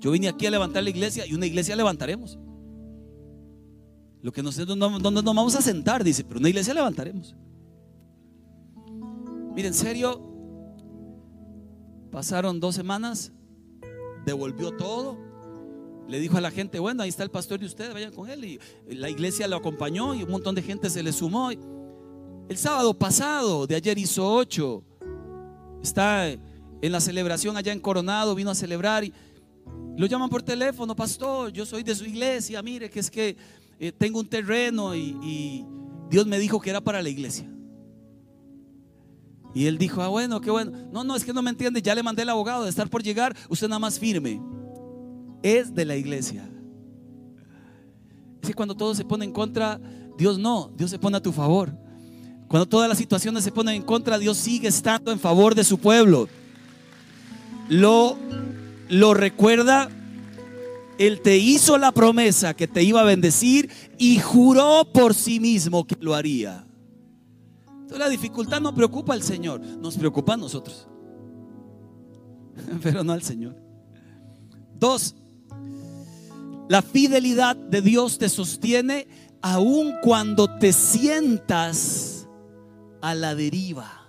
Yo 0.01 0.11
vine 0.11 0.29
aquí 0.29 0.47
a 0.47 0.51
levantar 0.51 0.83
la 0.83 0.91
iglesia 0.91 1.27
y 1.27 1.35
una 1.35 1.47
iglesia 1.47 1.77
levantaremos. 1.77 2.39
Lo 4.23 4.33
que 4.33 4.43
nosotros 4.43 4.77
no, 4.77 4.99
nos 4.99 5.25
vamos 5.25 5.55
a 5.57 5.61
sentar, 5.61 6.05
dice, 6.05 6.23
pero 6.23 6.39
una 6.39 6.49
iglesia 6.49 6.73
levantaremos. 6.73 7.35
Miren, 9.55 9.73
en 9.73 9.75
serio, 9.75 10.23
pasaron 12.11 12.61
dos 12.61 12.77
semanas, 12.77 13.33
devolvió 14.25 14.71
todo, 14.77 15.19
le 16.09 16.21
dijo 16.21 16.37
a 16.37 16.41
la 16.41 16.53
gente, 16.53 16.79
bueno, 16.79 17.03
ahí 17.03 17.09
está 17.09 17.25
el 17.25 17.31
pastor 17.31 17.59
de 17.59 17.67
ustedes, 17.67 17.93
vayan 17.93 18.13
con 18.13 18.31
él. 18.31 18.45
Y 18.45 18.61
la 18.95 19.11
iglesia 19.11 19.49
lo 19.49 19.57
acompañó 19.57 20.15
y 20.15 20.23
un 20.23 20.31
montón 20.31 20.55
de 20.55 20.63
gente 20.63 20.89
se 20.89 21.03
le 21.03 21.13
sumó. 21.13 21.51
El 21.51 22.57
sábado 22.57 22.95
pasado, 22.97 23.67
de 23.67 23.75
ayer 23.75 23.99
hizo 23.99 24.33
ocho, 24.33 24.85
está 25.83 26.29
en 26.29 26.93
la 26.93 27.01
celebración 27.01 27.57
allá 27.57 27.73
en 27.73 27.81
Coronado, 27.81 28.35
vino 28.37 28.51
a 28.51 28.55
celebrar 28.55 29.03
y 29.05 29.13
lo 29.97 30.07
llaman 30.07 30.31
por 30.31 30.43
teléfono, 30.43 30.97
pastor, 30.97 31.53
yo 31.53 31.67
soy 31.67 31.83
de 31.83 31.95
su 31.95 32.05
iglesia, 32.05 32.63
mire 32.63 32.89
que 32.89 33.01
es 33.01 33.11
que 33.11 33.37
eh, 33.83 33.91
tengo 33.91 34.21
un 34.21 34.29
terreno 34.29 34.95
y, 34.95 35.67
Dios 36.09 36.25
me 36.27 36.39
dijo 36.39 36.61
que 36.61 36.71
era 36.71 36.81
para 36.81 37.03
la 37.03 37.09
iglesia. 37.09 37.51
Y 39.55 39.67
él 39.67 39.77
dijo, 39.77 40.03
ah, 40.03 40.09
bueno, 40.09 40.41
qué 40.41 40.51
bueno. 40.51 40.71
No, 40.93 41.03
no, 41.03 41.17
es 41.17 41.25
que 41.25 41.33
no 41.33 41.43
me 41.43 41.51
entiende. 41.51 41.83
Ya 41.83 41.95
le 41.95 42.03
mandé 42.03 42.23
el 42.23 42.29
abogado 42.29 42.65
de 42.65 42.71
estar 42.71 42.89
por 42.89 43.03
llegar. 43.03 43.35
Usted 43.49 43.67
nada 43.67 43.79
más 43.79 43.99
firme. 43.99 44.41
Es 45.43 45.75
de 45.75 45.85
la 45.87 45.97
iglesia. 45.97 46.49
Es 48.41 48.49
que 48.49 48.55
cuando 48.55 48.77
todo 48.77 48.95
se 48.95 49.05
pone 49.05 49.25
en 49.25 49.33
contra, 49.33 49.81
Dios 50.19 50.39
no, 50.39 50.71
Dios 50.77 50.91
se 50.91 50.99
pone 50.99 51.17
a 51.17 51.23
tu 51.23 51.33
favor. 51.33 51.73
Cuando 52.47 52.67
todas 52.67 52.89
las 52.89 52.99
situaciones 52.99 53.43
se 53.43 53.51
ponen 53.51 53.75
en 53.77 53.83
contra, 53.83 54.19
Dios 54.19 54.37
sigue 54.37 54.69
estando 54.69 55.11
en 55.11 55.19
favor 55.19 55.55
de 55.55 55.65
su 55.65 55.79
pueblo. 55.79 56.29
Lo, 57.69 58.17
lo 58.91 59.15
recuerda 59.15 59.89
él 60.99 61.21
te 61.21 61.37
hizo 61.39 61.79
la 61.79 61.93
promesa 61.93 62.55
que 62.55 62.69
te 62.69 62.83
iba 62.83 63.01
a 63.01 63.05
bendecir 63.05 63.71
y 63.99 64.19
juró 64.19 64.89
por 64.93 65.15
sí 65.15 65.41
mismo 65.41 65.87
que 65.87 65.97
lo 66.01 66.15
haría. 66.15 66.67
Entonces 67.67 67.99
la 67.99 68.09
dificultad 68.09 68.61
no 68.61 68.75
preocupa 68.75 69.15
al 69.15 69.23
Señor, 69.23 69.61
nos 69.61 69.97
preocupa 69.97 70.35
a 70.35 70.37
nosotros, 70.37 70.89
pero 72.83 73.05
no 73.05 73.13
al 73.13 73.23
Señor. 73.23 73.57
Dos, 74.79 75.15
la 76.69 76.83
fidelidad 76.83 77.57
de 77.57 77.83
Dios 77.83 78.19
te 78.19 78.29
sostiene 78.29 79.07
aun 79.43 79.95
cuando 80.03 80.59
te 80.59 80.73
sientas 80.73 82.29
a 83.01 83.15
la 83.15 83.35
deriva. 83.35 84.02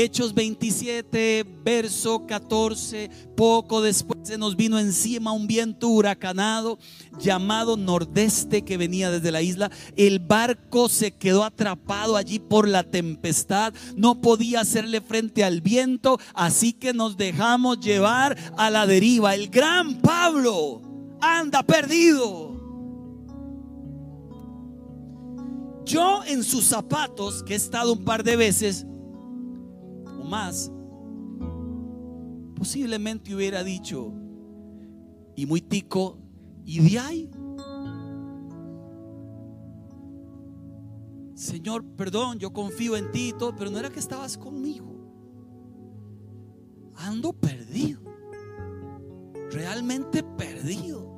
Hechos 0.00 0.32
27, 0.32 1.44
verso 1.64 2.24
14, 2.24 3.10
poco 3.36 3.80
después 3.80 4.20
se 4.22 4.38
nos 4.38 4.54
vino 4.54 4.78
encima 4.78 5.32
un 5.32 5.48
viento 5.48 5.88
huracanado 5.88 6.78
llamado 7.18 7.76
nordeste 7.76 8.62
que 8.62 8.76
venía 8.76 9.10
desde 9.10 9.32
la 9.32 9.42
isla. 9.42 9.72
El 9.96 10.20
barco 10.20 10.88
se 10.88 11.10
quedó 11.10 11.42
atrapado 11.42 12.16
allí 12.16 12.38
por 12.38 12.68
la 12.68 12.84
tempestad, 12.84 13.74
no 13.96 14.20
podía 14.20 14.60
hacerle 14.60 15.00
frente 15.00 15.42
al 15.42 15.62
viento, 15.62 16.20
así 16.32 16.72
que 16.72 16.92
nos 16.92 17.16
dejamos 17.16 17.80
llevar 17.80 18.38
a 18.56 18.70
la 18.70 18.86
deriva. 18.86 19.34
El 19.34 19.48
gran 19.48 20.00
Pablo 20.00 20.80
anda 21.20 21.64
perdido. 21.64 22.56
Yo 25.84 26.22
en 26.24 26.44
sus 26.44 26.66
zapatos, 26.66 27.42
que 27.42 27.54
he 27.54 27.56
estado 27.56 27.94
un 27.94 28.04
par 28.04 28.22
de 28.22 28.36
veces, 28.36 28.86
más, 30.28 30.70
posiblemente 32.54 33.34
hubiera 33.34 33.64
dicho, 33.64 34.12
y 35.34 35.46
muy 35.46 35.60
tico, 35.60 36.18
¿y 36.64 36.80
de 36.80 36.98
ahí? 36.98 37.30
Señor, 41.34 41.84
perdón, 41.96 42.40
yo 42.40 42.52
confío 42.52 42.96
en 42.96 43.12
ti 43.12 43.28
y 43.28 43.32
todo, 43.32 43.54
pero 43.54 43.70
no 43.70 43.78
era 43.78 43.90
que 43.90 44.00
estabas 44.00 44.36
conmigo. 44.36 44.98
Ando 46.96 47.32
perdido. 47.32 48.00
Realmente 49.52 50.24
perdido. 50.24 51.08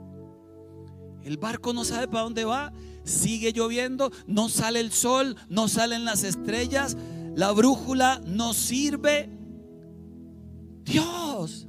El 1.23 1.39
barco 1.39 1.73
no 1.73 1.85
sabe 1.85 2.07
para 2.07 2.25
dónde 2.25 2.45
va. 2.45 2.73
Sigue 3.03 3.53
lloviendo. 3.53 4.11
No 4.27 4.51
sale 4.51 4.81
el 4.81 4.93
sol. 4.93 5.37
No 5.49 5.69
salen 5.69 6.05
las 6.05 6.23
estrellas. 6.23 6.99
La 7.35 7.53
brújula 7.53 8.21
no 8.27 8.55
sirve. 8.55 9.31
Dios. 10.85 11.67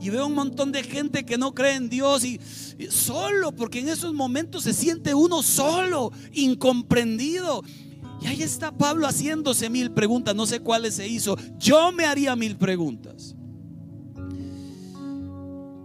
Y 0.00 0.10
veo 0.10 0.26
un 0.26 0.34
montón 0.34 0.72
de 0.72 0.82
gente 0.82 1.24
que 1.24 1.38
no 1.38 1.54
cree 1.54 1.76
en 1.76 1.88
Dios 1.88 2.24
y, 2.24 2.40
solo, 2.90 3.52
porque 3.52 3.78
en 3.78 3.88
esos 3.88 4.12
momentos 4.12 4.64
se 4.64 4.72
siente 4.72 5.14
uno 5.14 5.42
solo, 5.42 6.10
incomprendido. 6.32 7.62
Y 8.20 8.26
ahí 8.26 8.42
está 8.42 8.76
Pablo 8.76 9.06
haciéndose 9.06 9.70
mil 9.70 9.92
preguntas, 9.92 10.34
no 10.34 10.46
sé 10.46 10.60
cuáles 10.60 10.94
se 10.94 11.06
hizo. 11.06 11.36
Yo 11.58 11.92
me 11.92 12.04
haría 12.04 12.34
mil 12.34 12.56
preguntas. 12.56 13.36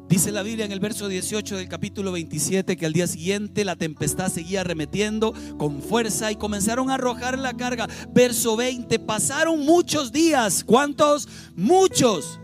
Dice 0.07 0.31
la 0.31 0.41
Biblia 0.41 0.63
en 0.63 0.71
el 0.71 0.79
verso 0.79 1.09
18 1.09 1.57
del 1.57 1.67
capítulo 1.67 2.13
27 2.13 2.77
que 2.77 2.85
al 2.85 2.93
día 2.93 3.07
siguiente 3.07 3.65
la 3.65 3.75
tempestad 3.75 4.31
seguía 4.31 4.61
arremetiendo 4.61 5.33
con 5.57 5.81
fuerza 5.81 6.31
y 6.31 6.37
comenzaron 6.37 6.89
a 6.89 6.93
arrojar 6.93 7.37
la 7.37 7.53
carga. 7.53 7.87
Verso 8.13 8.55
20, 8.55 8.99
pasaron 8.99 9.65
muchos 9.65 10.13
días. 10.13 10.63
¿Cuántos? 10.63 11.27
Muchos. 11.57 12.39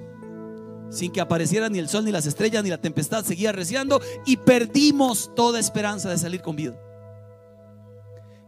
Sin 0.90 1.12
que 1.14 1.22
apareciera 1.22 1.70
ni 1.70 1.80
el 1.80 1.88
sol, 1.88 2.04
ni 2.04 2.12
las 2.12 2.26
estrellas, 2.26 2.66
ni 2.66 2.70
la 2.70 2.82
tempestad 2.82 3.24
seguía 3.24 3.50
arreciando 3.50 4.02
y 4.26 4.36
perdimos 4.38 5.32
toda 5.34 5.58
esperanza 5.60 6.10
de 6.10 6.18
salir 6.18 6.42
con 6.42 6.58
vida. 6.58 6.78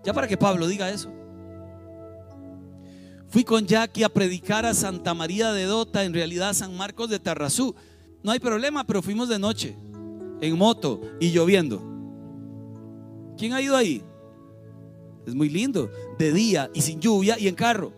Ya 0.04 0.14
para 0.14 0.28
que 0.28 0.38
Pablo 0.38 0.68
diga 0.68 0.90
eso. 0.90 1.10
Fui 3.30 3.46
con 3.46 3.66
Jackie 3.66 4.04
a 4.04 4.10
predicar 4.10 4.66
a 4.66 4.74
Santa 4.74 5.14
María 5.14 5.54
de 5.54 5.64
Dota, 5.64 6.04
en 6.04 6.14
realidad 6.14 6.54
San 6.54 6.76
Marcos 6.76 7.10
de 7.10 7.20
Tarrazú. 7.20 7.76
No 8.26 8.32
hay 8.32 8.40
problema, 8.40 8.84
pero 8.88 9.04
fuimos 9.04 9.30
de 9.30 9.38
noche, 9.38 9.78
en 10.42 10.58
moto 10.58 11.00
y 11.20 11.30
lloviendo. 11.30 11.80
¿Quién 13.38 13.54
ha 13.54 13.62
ido 13.62 13.78
ahí? 13.78 14.02
Es 15.28 15.36
muy 15.36 15.48
lindo, 15.48 15.92
de 16.18 16.34
día 16.34 16.72
y 16.74 16.82
sin 16.82 17.00
lluvia 17.00 17.38
y 17.38 17.48
en 17.48 17.54
carro. 17.54 17.94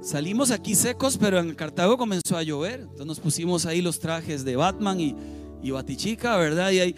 Salimos 0.00 0.52
aquí 0.52 0.76
secos, 0.76 1.18
pero 1.18 1.40
en 1.40 1.56
Cartago 1.56 1.98
comenzó 1.98 2.36
a 2.36 2.44
llover. 2.44 2.82
Entonces 2.82 3.06
nos 3.06 3.18
pusimos 3.18 3.66
ahí 3.66 3.82
los 3.82 3.98
trajes 3.98 4.44
de 4.44 4.54
Batman 4.54 5.00
y, 5.00 5.16
y 5.60 5.72
Batichica, 5.72 6.36
¿verdad? 6.36 6.70
Y 6.70 6.78
ahí, 6.78 6.94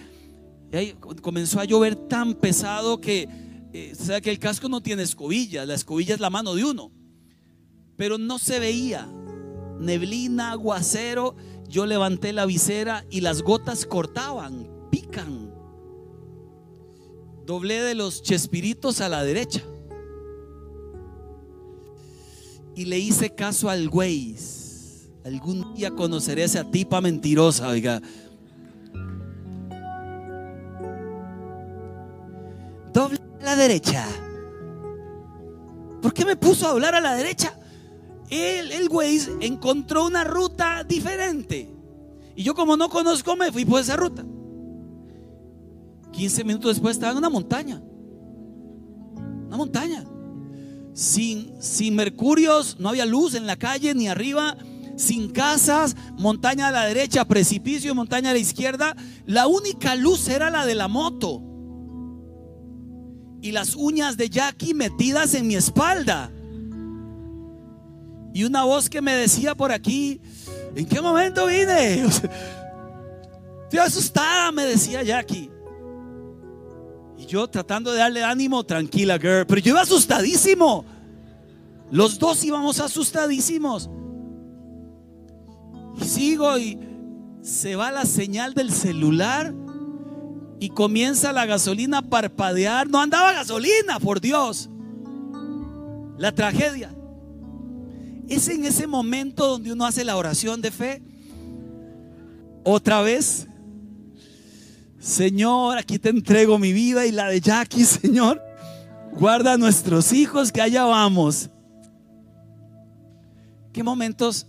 ahí, 0.74 0.94
comenzó 1.22 1.60
a 1.60 1.64
llover 1.64 1.96
tan 1.96 2.34
pesado 2.34 3.00
que, 3.00 3.26
eh, 3.72 3.94
sea, 3.94 4.20
que 4.20 4.30
el 4.30 4.38
casco 4.38 4.68
no 4.68 4.82
tiene 4.82 5.02
escobillas, 5.02 5.66
la 5.66 5.72
escobilla 5.72 6.12
es 6.12 6.20
la 6.20 6.28
mano 6.28 6.54
de 6.54 6.62
uno. 6.62 6.92
Pero 7.96 8.18
no 8.18 8.38
se 8.38 8.60
veía. 8.60 9.08
Neblina, 9.78 10.52
aguacero. 10.52 11.34
Yo 11.68 11.86
levanté 11.86 12.32
la 12.32 12.46
visera 12.46 13.04
y 13.10 13.20
las 13.20 13.42
gotas 13.42 13.86
cortaban, 13.86 14.68
pican. 14.90 15.52
Doblé 17.44 17.80
de 17.80 17.94
los 17.94 18.22
chespiritos 18.22 19.00
a 19.00 19.08
la 19.08 19.22
derecha 19.22 19.62
y 22.76 22.84
le 22.84 22.98
hice 22.98 23.30
caso 23.30 23.70
al 23.70 23.88
güey. 23.88 24.36
Algún 25.24 25.74
día 25.74 25.90
conoceré 25.90 26.42
a 26.42 26.44
esa 26.44 26.70
tipa 26.70 27.00
mentirosa, 27.00 27.68
oiga. 27.68 28.00
Doble 32.92 33.18
a 33.40 33.44
la 33.44 33.56
derecha. 33.56 34.06
¿Por 36.02 36.12
qué 36.12 36.24
me 36.24 36.36
puso 36.36 36.66
a 36.68 36.70
hablar 36.70 36.94
a 36.94 37.00
la 37.00 37.16
derecha? 37.16 37.58
El, 38.30 38.72
el 38.72 38.88
encontró 39.40 40.06
una 40.06 40.24
ruta 40.24 40.84
diferente. 40.84 41.72
Y 42.34 42.42
yo 42.42 42.54
como 42.54 42.76
no 42.76 42.88
conozco 42.88 43.36
me 43.36 43.52
fui 43.52 43.64
por 43.64 43.80
esa 43.80 43.96
ruta. 43.96 44.24
15 46.12 46.44
minutos 46.44 46.76
después 46.76 46.96
estaba 46.96 47.12
en 47.12 47.18
una 47.18 47.30
montaña. 47.30 47.80
Una 49.46 49.56
montaña 49.56 50.04
sin, 50.96 51.52
sin 51.60 51.94
mercurios, 51.94 52.76
no 52.80 52.88
había 52.88 53.04
luz 53.04 53.34
en 53.34 53.46
la 53.46 53.56
calle 53.56 53.94
ni 53.94 54.08
arriba, 54.08 54.56
sin 54.96 55.28
casas, 55.30 55.94
montaña 56.16 56.68
a 56.68 56.70
la 56.70 56.86
derecha, 56.86 57.26
precipicio, 57.26 57.94
montaña 57.94 58.30
a 58.30 58.32
la 58.32 58.38
izquierda. 58.38 58.96
La 59.26 59.46
única 59.46 59.94
luz 59.94 60.26
era 60.28 60.48
la 60.48 60.64
de 60.64 60.74
la 60.74 60.88
moto. 60.88 61.42
Y 63.42 63.52
las 63.52 63.76
uñas 63.76 64.16
de 64.16 64.30
Jackie 64.30 64.72
metidas 64.72 65.34
en 65.34 65.46
mi 65.46 65.54
espalda. 65.54 66.32
Y 68.36 68.44
una 68.44 68.64
voz 68.64 68.90
que 68.90 69.00
me 69.00 69.14
decía 69.14 69.54
por 69.54 69.72
aquí, 69.72 70.20
¿en 70.74 70.84
qué 70.84 71.00
momento 71.00 71.46
vine? 71.46 72.04
Estoy 73.62 73.78
asustada, 73.78 74.52
me 74.52 74.66
decía 74.66 75.02
Jackie. 75.02 75.50
Y 77.16 77.24
yo 77.24 77.48
tratando 77.48 77.92
de 77.92 78.00
darle 78.00 78.22
ánimo, 78.22 78.62
tranquila, 78.62 79.18
girl. 79.18 79.46
Pero 79.46 79.62
yo 79.62 79.70
iba 79.70 79.80
asustadísimo. 79.80 80.84
Los 81.90 82.18
dos 82.18 82.44
íbamos 82.44 82.78
asustadísimos. 82.78 83.88
Y 85.98 86.04
sigo 86.04 86.58
y 86.58 86.78
se 87.40 87.74
va 87.74 87.90
la 87.90 88.04
señal 88.04 88.52
del 88.52 88.70
celular 88.70 89.54
y 90.60 90.68
comienza 90.68 91.32
la 91.32 91.46
gasolina 91.46 92.00
a 92.00 92.02
parpadear. 92.02 92.86
No 92.90 93.00
andaba 93.00 93.32
gasolina, 93.32 93.98
por 93.98 94.20
Dios. 94.20 94.68
La 96.18 96.32
tragedia. 96.32 96.92
Es 98.28 98.48
en 98.48 98.64
ese 98.64 98.86
momento 98.86 99.46
donde 99.46 99.72
uno 99.72 99.86
hace 99.86 100.04
la 100.04 100.16
oración 100.16 100.60
de 100.60 100.70
fe. 100.70 101.02
Otra 102.64 103.00
vez 103.02 103.46
Señor, 105.06 105.78
aquí 105.78 106.00
te 106.00 106.08
entrego 106.08 106.58
mi 106.58 106.72
vida 106.72 107.06
y 107.06 107.12
la 107.12 107.28
de 107.28 107.40
Jackie, 107.40 107.84
Señor. 107.84 108.42
Guarda 109.12 109.52
a 109.52 109.56
nuestros 109.56 110.12
hijos 110.12 110.50
que 110.50 110.60
allá 110.60 110.84
vamos. 110.84 111.48
¿Qué 113.72 113.84
momentos? 113.84 114.46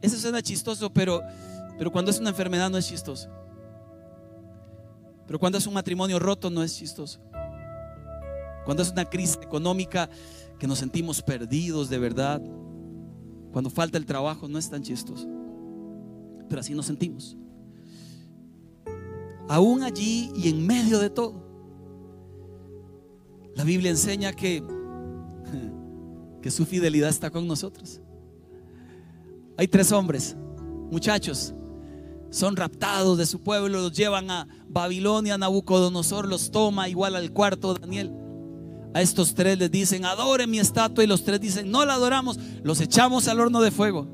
Eso 0.00 0.16
suena 0.16 0.42
chistoso, 0.42 0.92
pero, 0.92 1.22
pero 1.76 1.90
cuando 1.90 2.12
es 2.12 2.20
una 2.20 2.30
enfermedad 2.30 2.70
no 2.70 2.78
es 2.78 2.86
chistoso. 2.86 3.28
Pero 5.26 5.40
cuando 5.40 5.58
es 5.58 5.66
un 5.66 5.74
matrimonio 5.74 6.20
roto 6.20 6.50
no 6.50 6.62
es 6.62 6.76
chistoso. 6.76 7.20
Cuando 8.64 8.84
es 8.84 8.90
una 8.90 9.04
crisis 9.04 9.40
económica 9.42 10.08
que 10.60 10.68
nos 10.68 10.78
sentimos 10.78 11.20
perdidos 11.20 11.90
de 11.90 11.98
verdad. 11.98 12.40
Cuando 13.52 13.70
falta 13.70 13.98
el 13.98 14.06
trabajo 14.06 14.48
no 14.48 14.58
es 14.58 14.68
tan 14.70 14.82
chistoso. 14.82 15.28
Pero 16.48 16.60
así 16.60 16.74
nos 16.74 16.86
sentimos 16.86 17.36
aún 19.50 19.82
allí 19.82 20.30
y 20.36 20.48
en 20.48 20.64
medio 20.64 21.00
de 21.00 21.10
todo. 21.10 21.34
La 23.56 23.64
Biblia 23.64 23.90
enseña 23.90 24.32
que, 24.32 24.62
que 26.40 26.50
su 26.52 26.64
fidelidad 26.64 27.10
está 27.10 27.30
con 27.30 27.48
nosotros. 27.48 28.00
Hay 29.56 29.66
tres 29.66 29.90
hombres, 29.90 30.36
muchachos, 30.92 31.52
son 32.30 32.54
raptados 32.54 33.18
de 33.18 33.26
su 33.26 33.40
pueblo, 33.40 33.80
los 33.80 33.92
llevan 33.92 34.30
a 34.30 34.46
Babilonia, 34.68 35.36
Nabucodonosor 35.36 36.28
los 36.28 36.52
toma 36.52 36.88
igual 36.88 37.16
al 37.16 37.32
cuarto 37.32 37.74
Daniel. 37.74 38.12
A 38.92 39.02
estos 39.02 39.34
tres 39.34 39.58
les 39.58 39.70
dicen, 39.70 40.04
adoren 40.04 40.50
mi 40.50 40.58
estatua 40.58 41.04
y 41.04 41.06
los 41.06 41.24
tres 41.24 41.40
dicen, 41.40 41.70
no 41.70 41.84
la 41.84 41.94
adoramos, 41.94 42.38
los 42.62 42.80
echamos 42.80 43.28
al 43.28 43.40
horno 43.40 43.60
de 43.60 43.70
fuego. 43.70 44.08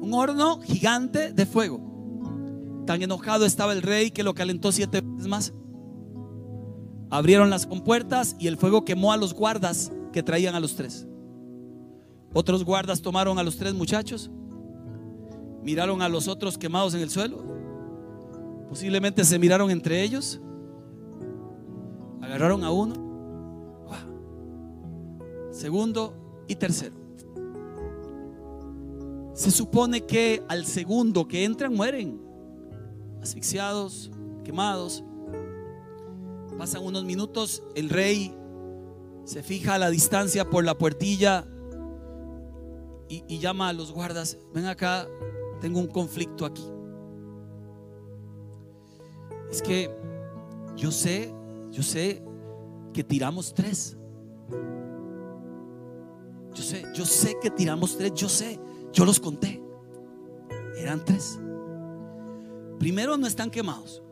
Un 0.00 0.12
horno 0.12 0.60
gigante 0.60 1.32
de 1.32 1.46
fuego. 1.46 1.80
Tan 2.86 3.02
enojado 3.02 3.46
estaba 3.46 3.72
el 3.72 3.82
rey 3.82 4.10
que 4.10 4.22
lo 4.22 4.34
calentó 4.34 4.72
siete 4.72 5.02
veces 5.02 5.28
más. 5.28 5.52
Abrieron 7.10 7.48
las 7.50 7.66
compuertas 7.66 8.34
y 8.38 8.48
el 8.48 8.56
fuego 8.56 8.84
quemó 8.84 9.12
a 9.12 9.16
los 9.16 9.34
guardas 9.34 9.92
que 10.12 10.22
traían 10.22 10.54
a 10.54 10.60
los 10.60 10.74
tres. 10.74 11.06
Otros 12.34 12.64
guardas 12.64 13.00
tomaron 13.00 13.38
a 13.38 13.42
los 13.42 13.56
tres 13.56 13.74
muchachos, 13.74 14.30
miraron 15.62 16.02
a 16.02 16.08
los 16.08 16.28
otros 16.28 16.58
quemados 16.58 16.94
en 16.94 17.00
el 17.00 17.10
suelo, 17.10 17.42
posiblemente 18.68 19.24
se 19.24 19.38
miraron 19.38 19.70
entre 19.70 20.02
ellos, 20.02 20.40
agarraron 22.22 22.64
a 22.64 22.70
uno, 22.70 22.94
segundo 25.50 26.14
y 26.46 26.56
tercero. 26.56 26.96
Se 29.34 29.50
supone 29.50 30.04
que 30.04 30.42
al 30.48 30.66
segundo 30.66 31.28
que 31.28 31.44
entran 31.44 31.74
mueren 31.74 32.20
asfixiados, 33.22 34.10
quemados. 34.44 35.04
Pasan 36.56 36.84
unos 36.84 37.04
minutos, 37.04 37.62
el 37.76 37.88
rey 37.88 38.34
se 39.24 39.42
fija 39.42 39.74
a 39.74 39.78
la 39.78 39.90
distancia 39.90 40.48
por 40.48 40.64
la 40.64 40.76
puertilla 40.76 41.46
y, 43.08 43.38
llama 43.38 43.68
a 43.68 43.72
los 43.72 43.92
guardas, 43.92 44.38
ven 44.52 44.66
acá, 44.66 45.06
tengo 45.60 45.78
un 45.78 45.86
conflicto 45.86 46.44
aquí. 46.44 46.64
Es 49.50 49.62
que 49.62 49.90
yo 50.76 50.90
sé, 50.90 51.32
yo 51.78 51.84
sé 51.84 52.20
que 52.92 53.04
tiramos 53.04 53.54
tres. 53.54 53.96
Yo 56.52 56.60
sé, 56.60 56.84
yo 56.92 57.04
sé 57.04 57.36
que 57.40 57.52
tiramos 57.52 57.96
tres, 57.96 58.12
yo 58.14 58.28
sé, 58.28 58.58
yo 58.92 59.04
los 59.04 59.20
conté. 59.20 59.62
Eran 60.76 61.04
tres. 61.04 61.38
Primero 62.80 63.16
no 63.16 63.28
están 63.28 63.48
quemados. 63.48 64.02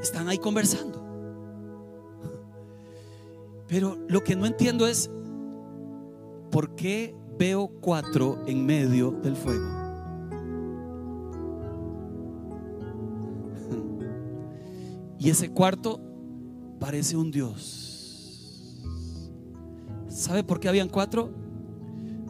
Están 0.00 0.28
ahí 0.28 0.38
conversando. 0.38 1.04
Pero 3.66 3.98
lo 4.06 4.22
que 4.22 4.36
no 4.36 4.46
entiendo 4.46 4.86
es 4.86 5.10
por 6.52 6.76
qué 6.76 7.12
veo 7.36 7.66
cuatro 7.80 8.40
en 8.46 8.64
medio 8.64 9.10
del 9.10 9.34
fuego. 9.34 9.81
Y 15.22 15.30
ese 15.30 15.50
cuarto 15.50 16.00
parece 16.80 17.16
un 17.16 17.30
Dios. 17.30 18.82
¿Sabe 20.08 20.42
por 20.42 20.58
qué 20.58 20.68
habían 20.68 20.88
cuatro? 20.88 21.30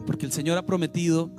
Porque 0.05 0.27
el 0.27 0.31
Señor 0.31 0.59
ha 0.59 0.65
prometido, 0.67 1.31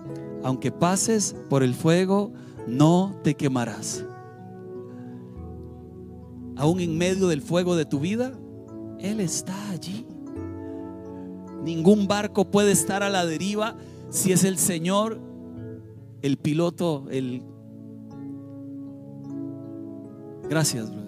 aunque 0.43 0.73
pases 0.73 1.37
por 1.49 1.63
el 1.63 1.75
fuego, 1.75 2.33
no 2.67 3.15
te 3.23 3.35
quemarás. 3.35 4.05
Aún 6.57 6.81
en 6.81 6.99
medio 6.99 7.29
del 7.29 7.41
fuego 7.41 7.77
de 7.77 7.85
tu 7.85 8.01
vida, 8.01 8.33
Él 8.99 9.21
está 9.21 9.71
allí. 9.71 10.05
Ningún 11.63 12.09
barco 12.09 12.51
puede 12.51 12.73
estar 12.73 13.05
a 13.05 13.11
la 13.11 13.25
deriva 13.25 13.77
si 14.11 14.33
es 14.33 14.43
el 14.43 14.59
Señor, 14.59 15.21
el 16.21 16.37
piloto, 16.37 17.07
el... 17.11 17.45
Gracias. 20.49 21.04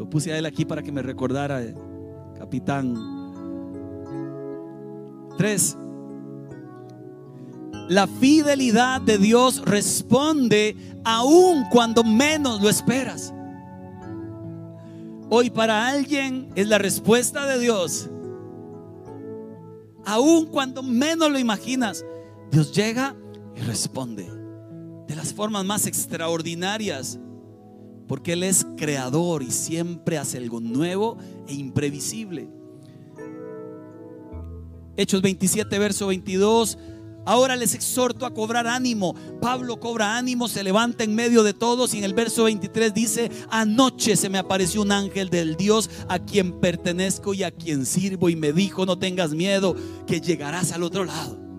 Lo 0.00 0.08
puse 0.08 0.32
a 0.32 0.38
él 0.38 0.46
aquí 0.46 0.64
para 0.64 0.82
que 0.82 0.90
me 0.90 1.02
recordara, 1.02 1.62
eh, 1.62 1.74
capitán. 2.38 2.96
Tres. 5.36 5.76
La 7.86 8.06
fidelidad 8.06 9.02
de 9.02 9.18
Dios 9.18 9.60
responde 9.62 10.74
aún 11.04 11.64
cuando 11.70 12.02
menos 12.02 12.62
lo 12.62 12.70
esperas. 12.70 13.34
Hoy 15.28 15.50
para 15.50 15.88
alguien 15.88 16.48
es 16.54 16.66
la 16.66 16.78
respuesta 16.78 17.44
de 17.46 17.58
Dios. 17.58 18.08
Aún 20.06 20.46
cuando 20.46 20.82
menos 20.82 21.30
lo 21.30 21.38
imaginas, 21.38 22.06
Dios 22.50 22.72
llega 22.72 23.14
y 23.54 23.60
responde 23.60 24.26
de 25.06 25.14
las 25.14 25.34
formas 25.34 25.66
más 25.66 25.84
extraordinarias, 25.84 27.18
porque 28.10 28.32
Él 28.32 28.42
es 28.42 28.66
creador 28.76 29.44
y 29.44 29.52
siempre 29.52 30.18
hace 30.18 30.38
algo 30.38 30.58
nuevo 30.58 31.16
e 31.46 31.54
imprevisible. 31.54 32.48
Hechos 34.96 35.22
27, 35.22 35.78
verso 35.78 36.08
22. 36.08 36.76
Ahora 37.24 37.54
les 37.54 37.72
exhorto 37.72 38.26
a 38.26 38.34
cobrar 38.34 38.66
ánimo. 38.66 39.14
Pablo 39.40 39.78
cobra 39.78 40.16
ánimo, 40.16 40.48
se 40.48 40.64
levanta 40.64 41.04
en 41.04 41.14
medio 41.14 41.44
de 41.44 41.54
todos 41.54 41.94
y 41.94 41.98
en 41.98 42.04
el 42.04 42.14
verso 42.14 42.42
23 42.42 42.92
dice, 42.92 43.30
anoche 43.48 44.16
se 44.16 44.28
me 44.28 44.38
apareció 44.38 44.82
un 44.82 44.90
ángel 44.90 45.30
del 45.30 45.54
Dios 45.54 45.88
a 46.08 46.18
quien 46.18 46.58
pertenezco 46.58 47.32
y 47.32 47.44
a 47.44 47.52
quien 47.52 47.86
sirvo 47.86 48.28
y 48.28 48.34
me 48.34 48.52
dijo, 48.52 48.86
no 48.86 48.98
tengas 48.98 49.34
miedo, 49.34 49.76
que 50.08 50.20
llegarás 50.20 50.72
al 50.72 50.82
otro 50.82 51.04
lado. 51.04 51.49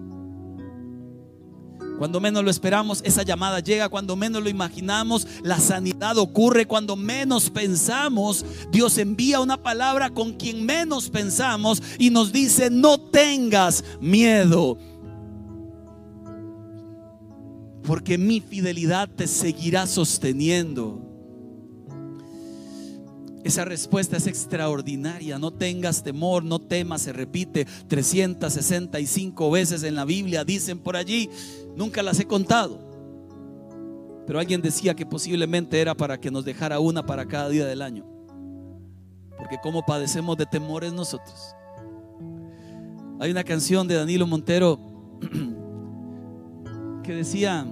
Cuando 2.01 2.19
menos 2.19 2.43
lo 2.43 2.49
esperamos, 2.49 3.03
esa 3.05 3.21
llamada 3.21 3.59
llega. 3.59 3.87
Cuando 3.87 4.15
menos 4.15 4.41
lo 4.41 4.49
imaginamos, 4.49 5.27
la 5.43 5.59
sanidad 5.59 6.17
ocurre. 6.17 6.65
Cuando 6.65 6.95
menos 6.95 7.51
pensamos, 7.51 8.43
Dios 8.71 8.97
envía 8.97 9.39
una 9.39 9.61
palabra 9.61 10.09
con 10.09 10.33
quien 10.33 10.65
menos 10.65 11.11
pensamos 11.11 11.83
y 11.99 12.09
nos 12.09 12.31
dice, 12.31 12.71
no 12.71 12.99
tengas 12.99 13.83
miedo 13.99 14.79
porque 17.83 18.17
mi 18.17 18.41
fidelidad 18.41 19.07
te 19.07 19.27
seguirá 19.27 19.85
sosteniendo. 19.85 21.11
Esa 23.43 23.65
respuesta 23.65 24.17
es 24.17 24.27
extraordinaria. 24.27 25.39
No 25.39 25.51
tengas 25.51 26.03
temor, 26.03 26.43
no 26.43 26.59
temas. 26.59 27.01
Se 27.01 27.13
repite 27.13 27.65
365 27.87 29.49
veces 29.49 29.83
en 29.83 29.95
la 29.95 30.05
Biblia. 30.05 30.43
Dicen 30.43 30.79
por 30.79 30.95
allí, 30.95 31.29
nunca 31.75 32.03
las 32.03 32.19
he 32.19 32.25
contado. 32.25 32.79
Pero 34.25 34.39
alguien 34.39 34.61
decía 34.61 34.95
que 34.95 35.05
posiblemente 35.05 35.81
era 35.81 35.95
para 35.95 36.19
que 36.19 36.31
nos 36.31 36.45
dejara 36.45 36.79
una 36.79 37.05
para 37.05 37.25
cada 37.25 37.49
día 37.49 37.65
del 37.65 37.81
año. 37.81 38.05
Porque 39.37 39.57
como 39.61 39.83
padecemos 39.83 40.37
de 40.37 40.45
temores 40.45 40.93
nosotros. 40.93 41.55
Hay 43.19 43.29
una 43.29 43.43
canción 43.43 43.87
de 43.87 43.95
Danilo 43.95 44.25
Montero 44.25 44.79
que 47.03 47.13
decía, 47.13 47.65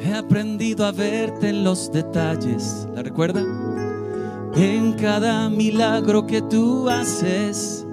he 0.00 0.14
aprendido 0.14 0.84
a 0.84 0.92
verte 0.92 1.48
en 1.48 1.64
los 1.64 1.90
detalles, 1.90 2.86
¿la 2.94 3.02
recuerda? 3.02 3.42
En 4.54 4.92
cada 4.92 5.48
milagro 5.48 6.26
que 6.26 6.42
tú 6.42 6.88
haces, 6.88 7.83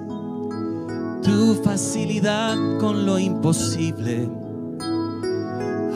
tu 1.22 1.54
facilidad 1.62 2.56
con 2.78 3.06
lo 3.06 3.18
imposible 3.18 4.28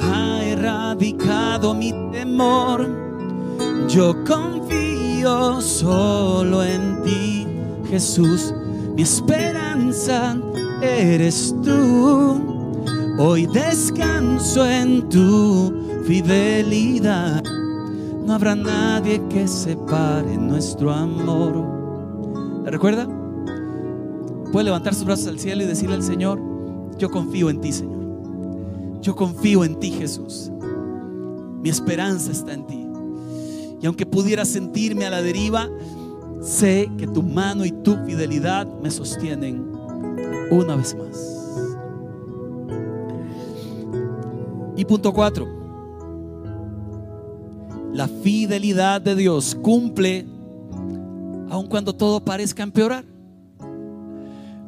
ha 0.00 0.44
erradicado 0.44 1.74
mi 1.74 1.92
temor. 2.12 2.86
Yo 3.88 4.14
confío 4.24 5.60
solo 5.60 6.62
en 6.62 7.02
ti, 7.02 7.46
Jesús, 7.88 8.54
mi 8.94 9.02
esperanza 9.02 10.36
eres 10.82 11.54
tú. 11.62 12.84
Hoy 13.18 13.46
descanso 13.46 14.66
en 14.66 15.08
tu 15.08 16.02
fidelidad. 16.06 17.42
No 18.26 18.34
habrá 18.34 18.54
nadie 18.54 19.22
que 19.28 19.46
separe 19.46 20.36
nuestro 20.36 20.92
amor. 20.92 21.64
¿La 22.64 22.70
recuerda? 22.70 23.15
Puede 24.56 24.64
levantar 24.64 24.94
sus 24.94 25.04
brazos 25.04 25.26
al 25.26 25.38
cielo 25.38 25.64
y 25.64 25.66
decirle 25.66 25.96
al 25.96 26.02
Señor, 26.02 26.40
yo 26.96 27.10
confío 27.10 27.50
en 27.50 27.60
ti, 27.60 27.72
Señor. 27.72 29.02
Yo 29.02 29.14
confío 29.14 29.64
en 29.64 29.78
ti, 29.78 29.90
Jesús. 29.90 30.50
Mi 31.60 31.68
esperanza 31.68 32.32
está 32.32 32.54
en 32.54 32.66
ti. 32.66 32.88
Y 33.82 33.84
aunque 33.84 34.06
pudiera 34.06 34.46
sentirme 34.46 35.04
a 35.04 35.10
la 35.10 35.20
deriva, 35.20 35.68
sé 36.40 36.90
que 36.96 37.06
tu 37.06 37.22
mano 37.22 37.66
y 37.66 37.70
tu 37.70 37.96
fidelidad 38.06 38.66
me 38.80 38.90
sostienen 38.90 39.62
una 40.50 40.74
vez 40.74 40.96
más. 40.96 41.76
Y 44.74 44.86
punto 44.86 45.12
cuatro, 45.12 45.46
la 47.92 48.08
fidelidad 48.08 49.02
de 49.02 49.16
Dios 49.16 49.54
cumple 49.54 50.24
aun 51.50 51.66
cuando 51.66 51.94
todo 51.94 52.24
parezca 52.24 52.62
empeorar. 52.62 53.15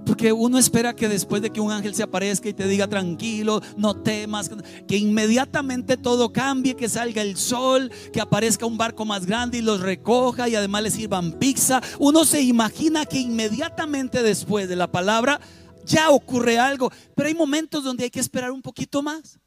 Porque 0.09 0.33
uno 0.33 0.57
espera 0.57 0.97
que 0.97 1.07
después 1.07 1.43
de 1.43 1.51
que 1.51 1.61
un 1.61 1.71
ángel 1.71 1.95
se 1.95 2.03
aparezca 2.03 2.49
y 2.49 2.55
te 2.55 2.67
diga 2.67 2.89
tranquilo, 2.89 3.61
no 3.77 3.95
temas, 3.95 4.51
que 4.89 4.97
inmediatamente 4.97 5.99
todo 5.99 6.33
cambie, 6.33 6.77
que 6.77 6.89
salga 6.89 7.21
el 7.21 7.37
sol, 7.37 7.93
que 8.11 8.23
aparezca 8.23 8.65
un 8.65 8.79
barco 8.79 9.05
más 9.05 9.27
grande 9.27 9.59
y 9.59 9.61
los 9.61 9.83
recoja 9.83 10.49
y 10.49 10.55
además 10.55 10.85
les 10.85 10.95
sirvan 10.95 11.33
pizza. 11.33 11.83
Uno 11.99 12.25
se 12.25 12.41
imagina 12.41 13.05
que 13.05 13.21
inmediatamente 13.21 14.23
después 14.23 14.67
de 14.67 14.77
la 14.77 14.91
palabra 14.91 15.43
ya 15.85 16.09
ocurre 16.09 16.59
algo, 16.59 16.91
pero 17.15 17.29
hay 17.29 17.35
momentos 17.35 17.85
donde 17.85 18.05
hay 18.05 18.11
que 18.11 18.21
esperar 18.21 18.51
un 18.51 18.63
poquito 18.63 19.03
más. 19.03 19.39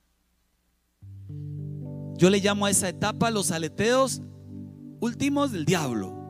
Yo 2.18 2.30
le 2.30 2.38
llamo 2.38 2.68
a 2.68 2.70
esa 2.70 2.88
etapa 2.88 3.32
los 3.32 3.50
aleteos 3.50 4.22
últimos 5.00 5.52
del 5.54 5.66
diablo. 5.66 6.21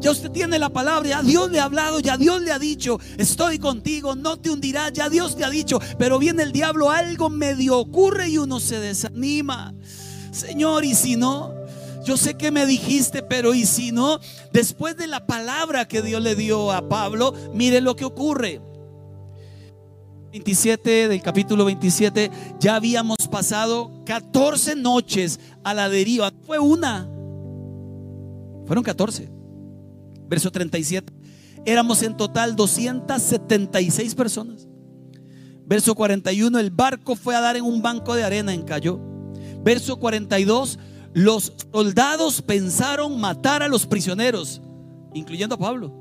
Ya 0.00 0.10
usted 0.10 0.30
tiene 0.30 0.58
la 0.58 0.68
palabra, 0.68 1.08
ya 1.08 1.22
Dios 1.22 1.50
le 1.50 1.58
ha 1.58 1.64
hablado, 1.64 2.00
ya 2.00 2.16
Dios 2.16 2.42
le 2.42 2.52
ha 2.52 2.58
dicho, 2.58 3.00
estoy 3.16 3.58
contigo, 3.58 4.14
no 4.14 4.36
te 4.36 4.50
hundirás, 4.50 4.92
ya 4.92 5.08
Dios 5.08 5.36
te 5.36 5.44
ha 5.44 5.50
dicho, 5.50 5.80
pero 5.98 6.18
viene 6.18 6.42
el 6.42 6.52
diablo, 6.52 6.90
algo 6.90 7.30
medio 7.30 7.78
ocurre 7.78 8.28
y 8.28 8.38
uno 8.38 8.60
se 8.60 8.78
desanima. 8.78 9.74
Señor, 10.32 10.84
y 10.84 10.94
si 10.94 11.16
no, 11.16 11.54
yo 12.04 12.16
sé 12.16 12.36
que 12.36 12.50
me 12.50 12.66
dijiste, 12.66 13.22
pero 13.22 13.54
y 13.54 13.64
si 13.64 13.90
no, 13.90 14.20
después 14.52 14.96
de 14.96 15.06
la 15.06 15.26
palabra 15.26 15.88
que 15.88 16.02
Dios 16.02 16.22
le 16.22 16.36
dio 16.36 16.72
a 16.72 16.88
Pablo, 16.88 17.34
mire 17.54 17.80
lo 17.80 17.96
que 17.96 18.04
ocurre. 18.04 18.60
27 20.30 21.08
del 21.08 21.22
capítulo 21.22 21.64
27, 21.64 22.30
ya 22.60 22.76
habíamos 22.76 23.16
pasado 23.30 24.04
14 24.04 24.76
noches 24.76 25.40
a 25.64 25.72
la 25.72 25.88
deriva. 25.88 26.30
Fue 26.46 26.58
una, 26.58 27.08
fueron 28.66 28.84
14. 28.84 29.35
Verso 30.28 30.50
37. 30.50 31.12
Éramos 31.64 32.02
en 32.02 32.16
total 32.16 32.54
276 32.56 34.14
personas. 34.14 34.68
Verso 35.66 35.94
41, 35.96 36.58
el 36.60 36.70
barco 36.70 37.16
fue 37.16 37.34
a 37.34 37.40
dar 37.40 37.56
en 37.56 37.64
un 37.64 37.82
banco 37.82 38.14
de 38.14 38.22
arena 38.22 38.54
en 38.54 38.62
Cayó. 38.62 39.00
Verso 39.64 39.96
42, 39.96 40.78
los 41.12 41.52
soldados 41.72 42.40
pensaron 42.40 43.20
matar 43.20 43.64
a 43.64 43.68
los 43.68 43.84
prisioneros, 43.84 44.62
incluyendo 45.12 45.56
a 45.56 45.58
Pablo. 45.58 45.92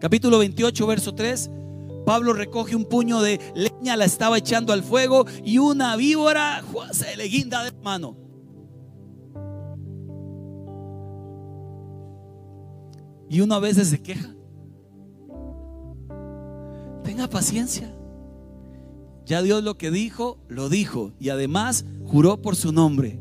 Capítulo 0.00 0.38
28, 0.38 0.86
verso 0.88 1.14
3. 1.14 1.50
Pablo 2.04 2.32
recoge 2.32 2.74
un 2.74 2.86
puño 2.86 3.20
de 3.20 3.40
leña, 3.54 3.96
la 3.96 4.04
estaba 4.04 4.38
echando 4.38 4.72
al 4.72 4.82
fuego 4.82 5.24
y 5.44 5.58
una 5.58 5.94
víbora 5.94 6.64
se 6.90 7.16
le 7.16 7.24
guinda 7.24 7.62
de 7.62 7.70
mano. 7.82 8.16
Y 13.32 13.40
uno 13.40 13.54
a 13.54 13.60
veces 13.60 13.88
se 13.88 13.98
queja. 13.98 14.28
Tenga 17.02 17.30
paciencia. 17.30 17.90
Ya 19.24 19.40
Dios 19.40 19.64
lo 19.64 19.78
que 19.78 19.90
dijo, 19.90 20.36
lo 20.48 20.68
dijo. 20.68 21.14
Y 21.18 21.30
además 21.30 21.86
juró 22.04 22.42
por 22.42 22.56
su 22.56 22.72
nombre. 22.72 23.18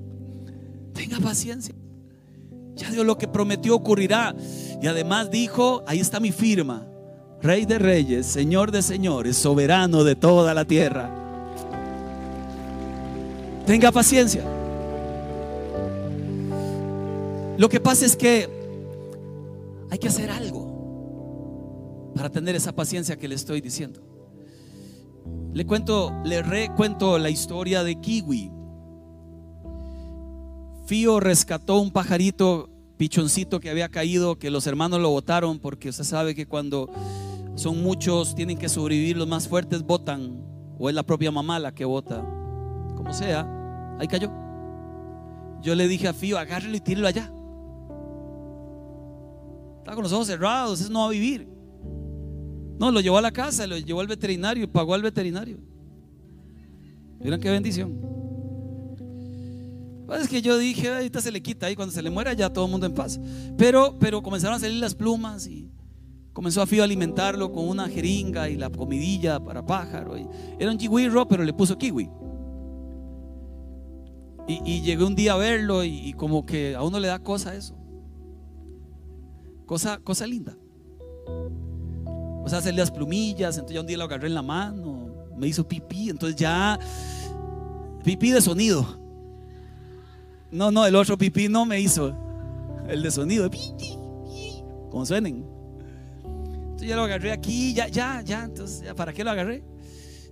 Tenga 0.93 1.17
paciencia. 1.21 1.73
Ya 2.75 2.91
Dios 2.91 3.05
lo 3.05 3.17
que 3.17 3.29
prometió 3.29 3.73
ocurrirá. 3.73 4.35
Y 4.81 4.87
además 4.87 5.31
dijo, 5.31 5.81
ahí 5.87 6.01
está 6.01 6.19
mi 6.19 6.33
firma. 6.33 6.85
Rey 7.41 7.65
de 7.65 7.79
reyes, 7.79 8.25
Señor 8.25 8.71
de 8.71 8.81
señores, 8.81 9.37
soberano 9.37 10.03
de 10.03 10.17
toda 10.17 10.53
la 10.53 10.65
tierra. 10.65 11.09
Tenga 13.65 13.93
paciencia. 13.93 14.43
Lo 17.57 17.69
que 17.69 17.79
pasa 17.79 18.05
es 18.05 18.17
que 18.17 18.60
hay 19.91 19.99
que 19.99 20.07
hacer 20.07 20.31
algo 20.31 22.13
para 22.15 22.29
tener 22.29 22.55
esa 22.55 22.71
paciencia 22.71 23.17
que 23.17 23.27
le 23.27 23.35
estoy 23.35 23.59
diciendo. 23.59 24.01
Le 25.53 25.65
cuento, 25.65 26.13
le 26.23 26.41
recuento 26.41 27.19
la 27.19 27.29
historia 27.29 27.83
de 27.83 27.99
Kiwi. 27.99 28.51
Fío 30.85 31.19
rescató 31.19 31.79
un 31.79 31.91
pajarito 31.91 32.69
pichoncito 32.95 33.59
que 33.59 33.69
había 33.69 33.89
caído, 33.89 34.39
que 34.39 34.49
los 34.49 34.65
hermanos 34.65 35.01
lo 35.01 35.09
botaron, 35.09 35.59
porque 35.59 35.89
usted 35.89 36.05
sabe 36.05 36.35
que 36.35 36.45
cuando 36.45 36.89
son 37.55 37.83
muchos, 37.83 38.33
tienen 38.33 38.57
que 38.57 38.69
sobrevivir, 38.69 39.17
los 39.17 39.27
más 39.27 39.49
fuertes 39.49 39.83
votan, 39.83 40.41
o 40.79 40.87
es 40.87 40.95
la 40.95 41.03
propia 41.03 41.31
mamá 41.31 41.59
la 41.59 41.73
que 41.73 41.83
vota, 41.83 42.21
como 42.95 43.13
sea, 43.13 43.45
ahí 43.99 44.07
cayó. 44.07 44.31
Yo 45.61 45.75
le 45.75 45.87
dije 45.89 46.07
a 46.07 46.13
Fío, 46.13 46.39
agárrelo 46.39 46.77
y 46.77 46.79
tírelo 46.79 47.07
allá. 47.07 47.29
Está 49.81 49.95
con 49.95 50.03
los 50.03 50.13
ojos 50.13 50.27
cerrados, 50.27 50.79
eso 50.79 50.91
no 50.91 50.99
va 50.99 51.05
a 51.07 51.09
vivir. 51.09 51.47
No, 52.77 52.91
lo 52.91 53.01
llevó 53.01 53.17
a 53.17 53.21
la 53.21 53.31
casa, 53.31 53.65
lo 53.65 53.79
llevó 53.79 53.99
al 53.99 54.05
veterinario 54.07 54.63
y 54.63 54.67
pagó 54.67 54.93
al 54.93 55.01
veterinario. 55.01 55.57
Miren 57.19 57.41
qué 57.41 57.49
bendición. 57.49 57.99
Es 60.19 60.27
que 60.27 60.41
yo 60.41 60.57
dije, 60.59 60.87
ahorita 60.89 61.19
se 61.19 61.31
le 61.31 61.41
quita 61.41 61.65
ahí, 61.65 61.75
cuando 61.75 61.93
se 61.93 62.03
le 62.03 62.11
muera 62.11 62.33
ya 62.33 62.51
todo 62.51 62.65
el 62.65 62.71
mundo 62.71 62.85
en 62.85 62.93
paz. 62.93 63.19
Pero, 63.57 63.97
pero 63.97 64.21
comenzaron 64.21 64.57
a 64.57 64.59
salir 64.59 64.79
las 64.79 64.93
plumas 64.93 65.47
y 65.47 65.71
comenzó 66.31 66.61
a 66.61 66.67
Fío 66.67 66.83
a 66.83 66.85
alimentarlo 66.85 67.51
con 67.51 67.67
una 67.67 67.89
jeringa 67.89 68.49
y 68.49 68.55
la 68.55 68.69
comidilla 68.69 69.39
para 69.39 69.65
pájaro. 69.65 70.15
era 70.59 70.69
un 70.69 70.77
kiwi 70.77 71.09
pero 71.27 71.43
le 71.43 71.53
puso 71.53 71.75
kiwi. 71.75 72.07
Y, 74.47 74.81
llegué 74.81 75.03
un 75.03 75.15
día 75.15 75.33
a 75.33 75.37
verlo 75.37 75.83
y, 75.83 76.13
como 76.13 76.45
que 76.45 76.75
a 76.75 76.83
uno 76.83 76.99
le 76.99 77.07
da 77.07 77.19
cosa 77.19 77.55
eso. 77.55 77.80
Cosa, 79.71 80.01
cosa 80.03 80.27
linda. 80.27 80.53
O 82.43 82.45
sea, 82.49 82.57
hacerle 82.57 82.81
las 82.81 82.91
plumillas, 82.91 83.55
entonces 83.55 83.73
ya 83.73 83.79
un 83.79 83.87
día 83.87 83.95
lo 83.95 84.03
agarré 84.03 84.27
en 84.27 84.33
la 84.33 84.41
mano, 84.41 85.07
me 85.37 85.47
hizo 85.47 85.65
pipí, 85.65 86.09
entonces 86.09 86.35
ya 86.35 86.77
pipí 88.03 88.31
de 88.31 88.41
sonido. 88.41 88.85
No, 90.51 90.71
no, 90.71 90.85
el 90.85 90.93
otro 90.93 91.17
pipí 91.17 91.47
no 91.47 91.65
me 91.65 91.79
hizo. 91.79 92.13
El 92.89 93.01
de 93.01 93.11
sonido. 93.11 93.49
Como 94.89 95.05
suenen. 95.05 95.45
Entonces 96.25 96.89
ya 96.89 96.97
lo 96.97 97.03
agarré 97.03 97.31
aquí, 97.31 97.73
ya, 97.73 97.87
ya, 97.87 98.21
ya. 98.25 98.43
Entonces, 98.43 98.93
¿para 98.93 99.13
qué 99.13 99.23
lo 99.23 99.31
agarré? 99.31 99.63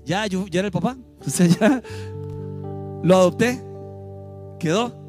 Ya, 0.03 0.27
yo 0.27 0.47
ya 0.47 0.59
era 0.59 0.65
el 0.65 0.73
papá. 0.73 0.97
Entonces 1.13 1.57
ya 1.57 1.81
lo 3.03 3.15
adopté. 3.15 3.63
Quedó. 4.59 5.08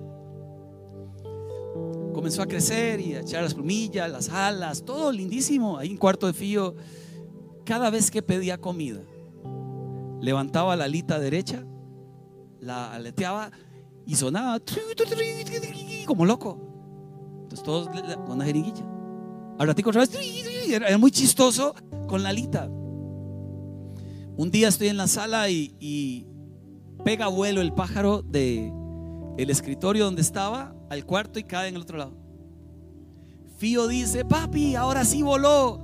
Comenzó 2.21 2.43
a 2.43 2.47
crecer 2.47 3.01
y 3.01 3.15
a 3.15 3.21
echar 3.21 3.43
las 3.43 3.55
plumillas, 3.55 4.11
las 4.11 4.29
alas, 4.29 4.85
todo 4.85 5.11
lindísimo. 5.11 5.79
Ahí 5.79 5.89
en 5.89 5.97
cuarto 5.97 6.27
de 6.27 6.35
fío. 6.35 6.75
Cada 7.65 7.89
vez 7.89 8.11
que 8.11 8.21
pedía 8.21 8.59
comida, 8.61 9.01
levantaba 10.21 10.77
la 10.77 10.85
alita 10.85 11.19
derecha, 11.19 11.65
la 12.61 12.93
aleteaba 12.93 13.51
y 14.05 14.17
sonaba 14.17 14.61
como 16.05 16.27
loco. 16.27 16.59
Entonces 17.45 17.63
todos 17.65 17.89
con 17.89 18.33
una 18.33 18.45
jeringuilla. 18.45 18.85
Al 19.59 19.69
ratico 19.69 19.89
otra 19.89 20.03
vez, 20.03 20.11
era 20.69 20.99
muy 20.99 21.13
chistoso 21.13 21.75
con 22.07 22.23
la 22.23 22.29
alita. 22.29 22.67
Un 22.67 24.51
día 24.51 24.69
estoy 24.69 24.89
en 24.89 24.99
la 24.99 25.07
sala 25.07 25.49
y, 25.49 26.27
pega 27.03 27.29
vuelo 27.29 27.63
el 27.63 27.73
pájaro 27.73 28.21
de 28.21 28.71
escritorio 29.39 30.05
donde 30.05 30.21
estaba 30.21 30.75
al 30.91 31.07
cuarto 31.07 31.39
y 31.39 31.45
cae 31.45 31.69
en 31.69 31.77
el 31.77 31.83
otro 31.83 31.97
lado. 31.97 32.13
Fío 33.57 33.87
dice, 33.87 34.25
papi, 34.25 34.75
ahora 34.75 35.05
sí 35.05 35.23
voló. 35.23 35.81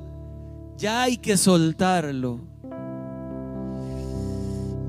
Ya 0.77 1.03
hay 1.03 1.17
que 1.17 1.37
soltarlo. 1.37 2.41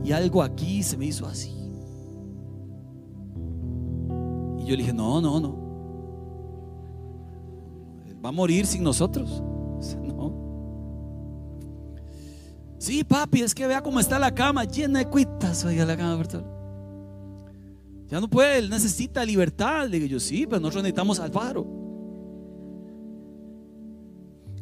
Y 0.03 0.11
algo 0.11 0.41
aquí 0.41 0.84
se 0.84 0.97
me 0.97 1.05
hizo 1.05 1.26
así. 1.28 1.53
yo 4.68 4.76
le 4.76 4.84
dije, 4.84 4.93
no, 4.93 5.22
no, 5.22 5.39
no. 5.39 5.55
Va 8.24 8.30
a 8.30 8.34
morir 8.34 8.65
sin 8.65 8.84
nosotros. 8.84 9.41
No. 10.03 10.34
Sí, 12.80 13.03
papi, 13.03 13.43
es 13.43 13.53
que 13.53 13.68
vea 13.68 13.82
cómo 13.82 13.99
está 13.99 14.18
la 14.18 14.34
cama, 14.34 14.63
llena 14.63 14.99
de 14.99 15.05
cuitas. 15.05 15.63
Oiga, 15.63 15.86
la 15.86 15.95
cama, 15.95 16.18
Ya 18.10 18.22
no 18.22 18.30
puede, 18.30 18.60
él 18.60 18.70
necesita 18.70 19.26
libertad. 19.26 19.88
Le 19.88 19.99
digo 19.99 20.12
yo, 20.12 20.20
sí, 20.20 20.45
pero 20.47 20.60
nosotros 20.60 20.84
necesitamos 20.84 21.20
al 21.20 21.32
pájaro. 21.32 21.66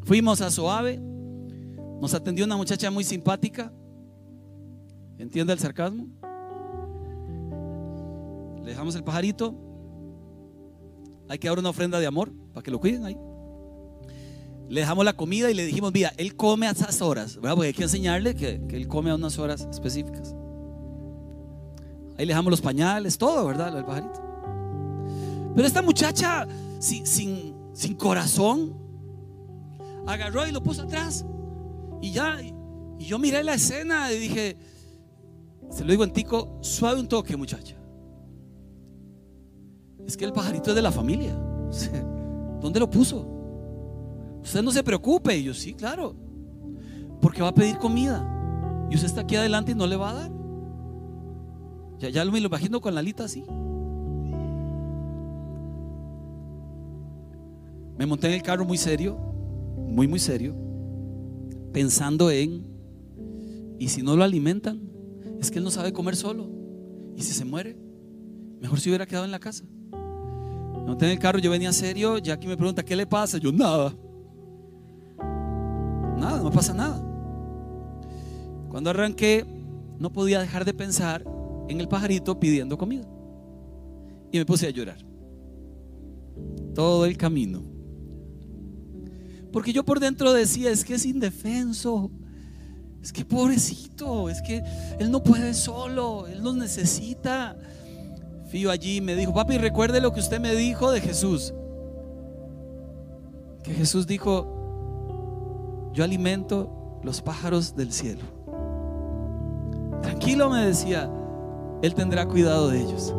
Fuimos 0.04 0.42
a 0.42 0.52
Suave, 0.52 1.00
nos 2.02 2.14
atendió 2.14 2.46
una 2.46 2.58
muchacha 2.58 2.92
muy 2.92 3.04
simpática. 3.04 3.72
¿Entiende 5.18 5.54
el 5.54 5.60
sarcasmo? 5.60 6.08
Le 8.64 8.72
dejamos 8.72 8.96
el 8.96 9.04
pajarito, 9.04 9.56
hay 11.28 11.40
que 11.40 11.48
dar 11.48 11.60
una 11.60 11.70
ofrenda 11.70 12.00
de 12.00 12.06
amor 12.06 12.32
para 12.54 12.64
que 12.64 12.72
lo 12.72 12.80
cuiden 12.80 13.06
ahí. 13.06 13.18
Le 14.70 14.82
dejamos 14.82 15.06
la 15.06 15.14
comida 15.14 15.52
y 15.52 15.54
le 15.54 15.66
dijimos, 15.66 15.94
mira, 15.94 16.12
él 16.18 16.36
come 16.36 16.68
a 16.68 16.72
esas 16.72 17.02
horas, 17.02 17.36
¿verdad? 17.36 17.56
porque 17.56 17.68
hay 17.68 17.74
que 17.74 17.84
enseñarle 17.84 18.36
que, 18.36 18.62
él 18.70 18.88
come 18.88 19.12
a 19.12 19.16
unas 19.16 19.38
horas 19.38 19.68
específicas. 19.72 20.36
Ahí 22.18 22.26
le 22.26 22.32
dejamos 22.32 22.52
los 22.52 22.62
pañales, 22.62 23.18
todo, 23.18 23.46
¿verdad? 23.46 23.78
El 23.78 23.86
pajarito. 23.86 24.22
Pero 25.56 25.68
esta 25.68 25.82
muchacha 25.82 26.48
sin, 26.80 27.06
sin, 27.06 27.56
sin 27.74 27.96
corazón 27.96 28.76
agarró 30.08 30.48
y 30.48 30.52
lo 30.52 30.62
puso 30.62 30.84
atrás. 30.84 31.26
Y 32.02 32.12
ya, 32.12 32.38
y 32.42 33.06
yo 33.06 33.20
miré 33.20 33.44
la 33.44 33.56
escena 33.56 34.12
y 34.12 34.20
dije, 34.20 34.58
se 35.70 35.84
lo 35.84 35.92
digo 35.92 36.04
en 36.04 36.12
tico, 36.12 36.58
suave 36.62 37.00
un 37.00 37.08
toque, 37.08 37.36
muchacha 37.36 37.76
es 40.08 40.16
que 40.16 40.26
el 40.26 40.34
pajarito 40.34 40.70
es 40.72 40.76
de 40.76 40.82
la 40.82 40.92
familia. 40.92 41.36
¿Dónde 42.62 42.80
lo 42.80 42.90
puso? 42.90 43.28
Usted 44.44 44.62
no 44.62 44.72
se 44.72 44.84
preocupe. 44.84 45.36
Y 45.38 45.44
yo, 45.44 45.54
sí, 45.54 45.74
claro. 45.74 46.16
Porque 47.22 47.42
va 47.42 47.50
a 47.50 47.54
pedir 47.54 47.78
comida. 47.78 48.32
Y 48.90 48.96
usted 48.96 49.08
está 49.08 49.22
aquí 49.22 49.36
adelante 49.36 49.72
y 49.72 49.76
no 49.76 49.88
le 49.88 49.96
va 49.96 50.12
a 50.12 50.14
dar. 50.14 50.32
Ya, 52.00 52.10
ya 52.10 52.26
me 52.26 52.40
lo 52.40 52.48
imagino 52.48 52.82
con 52.82 52.94
la 52.94 53.00
alita 53.00 53.26
así. 53.26 53.44
Me 57.98 58.06
monté 58.06 58.28
en 58.28 58.34
el 58.34 58.42
carro 58.42 58.66
muy 58.66 58.78
serio, 58.78 59.16
muy, 59.78 60.08
muy 60.08 60.20
serio, 60.20 60.54
pensando 61.72 62.30
en, 62.30 62.66
y 63.80 63.88
si 63.88 64.02
no 64.02 64.16
lo 64.18 64.24
alimentan, 64.24 64.82
es 65.40 65.50
que 65.50 65.60
él 65.60 65.64
no 65.64 65.72
sabe 65.72 65.94
comer 65.94 66.16
solo. 66.16 66.50
Y 67.16 67.24
si 67.24 67.34
se 67.34 67.46
muere, 67.46 67.78
mejor 68.60 68.80
si 68.80 68.90
hubiera 68.90 69.06
quedado 69.06 69.26
en 69.26 69.32
la 69.32 69.40
casa. 69.40 69.64
No 70.86 70.98
tenía 70.98 71.14
el 71.14 71.20
carro, 71.20 71.40
yo 71.40 71.50
venía 71.50 71.72
serio. 71.72 72.18
Jackie 72.18 72.48
me 72.48 72.58
pregunta, 72.58 72.84
¿qué 72.84 72.96
le 72.96 73.08
pasa? 73.08 73.38
Yo, 73.38 73.52
nada. 73.52 73.96
Nada, 76.18 76.44
no 76.44 76.52
pasa 76.52 76.74
nada. 76.74 77.02
Cuando 78.70 78.90
arranqué, 78.90 79.46
no 79.98 80.12
podía 80.12 80.40
dejar 80.42 80.66
de 80.66 80.74
pensar 80.74 81.24
en 81.68 81.80
el 81.80 81.88
pajarito 81.88 82.40
pidiendo 82.40 82.78
comida. 82.78 83.08
Y 84.32 84.38
me 84.38 84.46
puse 84.46 84.68
a 84.68 84.70
llorar. 84.70 84.98
Todo 86.74 87.06
el 87.06 87.18
camino. 87.18 87.64
Porque 89.52 89.72
yo 89.72 89.86
por 89.86 90.00
dentro 90.00 90.34
decía, 90.34 90.70
es 90.72 90.84
que 90.84 90.96
es 90.96 91.06
indefenso. 91.06 92.12
Es 93.02 93.14
que 93.14 93.24
pobrecito, 93.24 94.30
es 94.30 94.42
que 94.42 94.64
él 95.00 95.12
no 95.12 95.22
puede 95.22 95.54
solo, 95.54 96.26
él 96.28 96.42
nos 96.42 96.56
necesita. 96.56 97.56
Fío 98.50 98.72
allí 98.72 99.00
me 99.00 99.16
dijo, 99.16 99.34
papi, 99.34 99.58
recuerde 99.58 100.02
lo 100.02 100.12
que 100.12 100.20
usted 100.20 100.40
me 100.40 100.56
dijo 100.56 100.92
de 100.92 101.02
Jesús. 101.02 101.54
Que 103.64 103.74
Jesús 103.74 104.08
dijo, 104.08 105.92
yo 105.94 106.04
alimento 106.04 107.00
los 107.04 107.22
pájaros 107.22 107.76
del 107.76 107.92
cielo. 107.94 108.24
Tranquilo, 110.02 110.50
me 110.50 110.66
decía, 110.66 111.10
Él 111.82 111.94
tendrá 111.94 112.28
cuidado 112.28 112.70
de 112.70 112.82
ellos. 112.82 113.14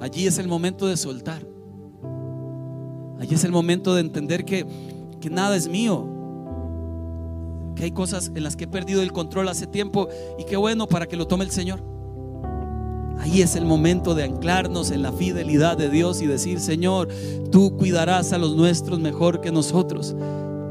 Allí 0.00 0.26
es 0.26 0.38
el 0.38 0.48
momento 0.48 0.86
de 0.86 0.96
soltar. 0.96 1.46
Allí 3.18 3.34
es 3.34 3.44
el 3.44 3.52
momento 3.52 3.94
de 3.94 4.02
entender 4.02 4.44
que, 4.44 4.66
que 5.20 5.30
nada 5.30 5.56
es 5.56 5.68
mío. 5.68 6.06
Que 7.74 7.84
hay 7.84 7.90
cosas 7.90 8.30
en 8.34 8.42
las 8.42 8.54
que 8.56 8.64
he 8.64 8.68
perdido 8.68 9.02
el 9.02 9.12
control 9.12 9.48
hace 9.48 9.66
tiempo 9.66 10.08
y 10.38 10.44
qué 10.44 10.56
bueno 10.56 10.86
para 10.86 11.06
que 11.06 11.16
lo 11.16 11.26
tome 11.26 11.44
el 11.44 11.50
Señor. 11.50 11.82
Ahí 13.18 13.40
es 13.40 13.56
el 13.56 13.64
momento 13.64 14.14
de 14.14 14.24
anclarnos 14.24 14.90
en 14.90 15.02
la 15.02 15.12
fidelidad 15.12 15.78
de 15.78 15.88
Dios 15.88 16.20
y 16.20 16.26
decir, 16.26 16.60
Señor, 16.60 17.08
tú 17.50 17.76
cuidarás 17.76 18.32
a 18.32 18.38
los 18.38 18.54
nuestros 18.56 18.98
mejor 19.00 19.40
que 19.40 19.50
nosotros. 19.50 20.14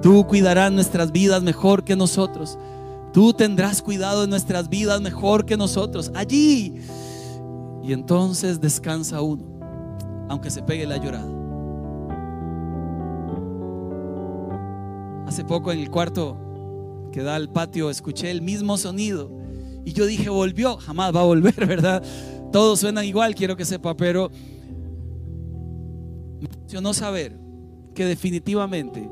Tú 0.02 0.28
cuidarás 0.28 0.72
nuestras 0.72 1.12
vidas 1.12 1.42
mejor 1.42 1.84
que 1.84 1.96
nosotros. 1.96 2.60
Tú 3.14 3.32
tendrás 3.32 3.82
cuidado 3.82 4.22
de 4.22 4.28
nuestras 4.28 4.70
vidas 4.70 5.00
mejor 5.00 5.46
que 5.46 5.56
nosotros. 5.56 6.12
Allí. 6.16 6.76
Y 7.84 7.94
entonces 7.94 8.60
descansa 8.60 9.22
uno, 9.22 9.44
aunque 10.30 10.50
se 10.50 10.64
pegue 10.64 10.88
la 10.88 10.98
llorada. 10.98 11.30
Hace 15.28 15.46
poco 15.46 15.72
en 15.72 15.80
el 15.80 15.92
cuarto 15.92 16.38
que 17.12 17.22
da 17.22 17.36
al 17.36 17.50
patio, 17.50 17.90
escuché 17.90 18.32
el 18.32 18.42
mismo 18.42 18.78
sonido. 18.78 19.32
Y 19.86 19.94
yo 19.94 20.06
dije, 20.06 20.30
volvió, 20.30 20.78
jamás 20.78 21.16
va 21.16 21.22
a 21.22 21.26
volver, 21.26 21.54
¿verdad? 21.68 22.02
Todos 22.52 22.80
suenan 22.80 23.06
igual, 23.06 23.36
quiero 23.36 23.56
que 23.56 23.66
sepa, 23.66 23.96
pero 23.96 24.32
me 26.74 26.82
no 26.82 26.94
saber 26.94 27.38
que 27.94 28.06
definitivamente 28.06 29.08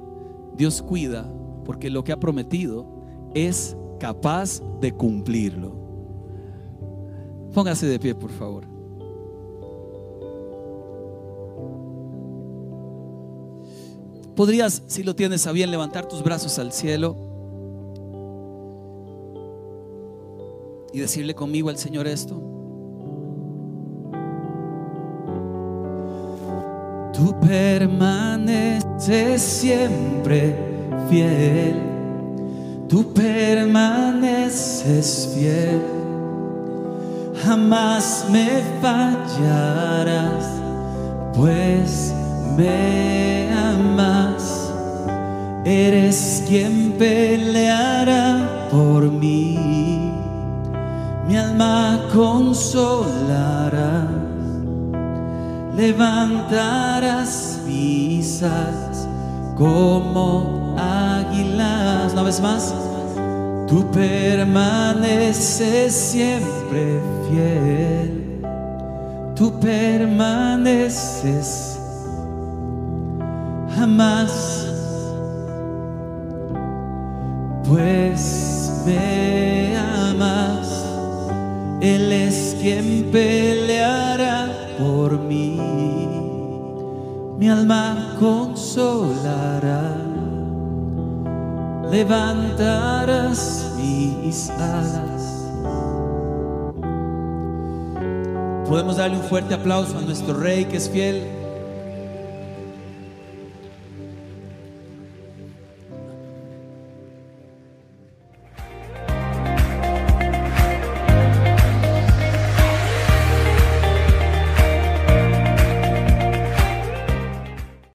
Dios 0.58 0.82
cuida 0.82 1.32
porque 1.66 1.92
lo 1.92 2.04
que 2.04 2.12
ha 2.12 2.20
prometido 2.20 2.88
es 3.36 3.78
capaz 4.02 4.62
de 4.82 4.92
cumplirlo. 4.92 5.72
Póngase 7.54 7.86
de 7.86 8.00
pie, 8.00 8.16
por 8.16 8.32
favor. 8.32 8.66
Podrías, 14.36 14.82
si 14.88 15.04
lo 15.04 15.16
tienes 15.16 15.46
a 15.46 15.52
bien, 15.52 15.70
levantar 15.70 16.08
tus 16.08 16.24
brazos 16.24 16.58
al 16.58 16.72
cielo 16.72 17.16
y 20.92 21.00
decirle 21.00 21.36
conmigo 21.36 21.70
al 21.70 21.78
Señor 21.78 22.08
esto. 22.08 22.42
Tú 27.14 27.40
permaneces 27.40 29.44
siempre 29.44 30.56
fiel, 31.08 31.76
tú 32.92 33.14
permaneces 33.14 34.84
fiel, 35.34 35.82
jamás 37.42 38.26
me 38.30 38.62
fallarás, 38.82 40.46
pues 41.34 42.14
me 42.58 43.50
amas, 43.54 44.74
eres 45.64 46.44
quien 46.50 46.92
peleará 47.00 48.68
por 48.70 49.10
mí, 49.10 50.12
mi 51.30 51.38
alma 51.38 52.10
consolará, 52.14 54.06
levantarás 55.78 57.62
mis 57.66 58.44
como 59.56 60.76
águilas, 62.02 62.14
una 62.14 62.24
vez 62.24 62.42
más. 62.42 62.74
Tú 63.68 63.86
permaneces 63.92 65.94
siempre 65.94 67.00
fiel, 67.30 68.42
tú 69.36 69.60
permaneces 69.60 71.68
jamás, 73.76 74.68
pues 77.66 78.84
me 78.86 79.78
amas, 79.78 80.86
Él 81.80 82.12
es 82.12 82.58
quien 82.62 83.10
peleará 83.10 84.50
por 84.78 85.18
mí, 85.18 85.58
mi 87.38 87.50
alma 87.50 88.18
consolará, 88.20 90.01
levantarás 91.92 93.74
mis 93.76 94.50
alas. 94.50 95.46
Podemos 98.68 98.96
darle 98.96 99.18
un 99.18 99.24
fuerte 99.24 99.54
aplauso 99.54 99.98
a 99.98 100.02
nuestro 100.02 100.40
Rey 100.40 100.64
que 100.66 100.78
es 100.78 100.90
fiel. 100.90 101.41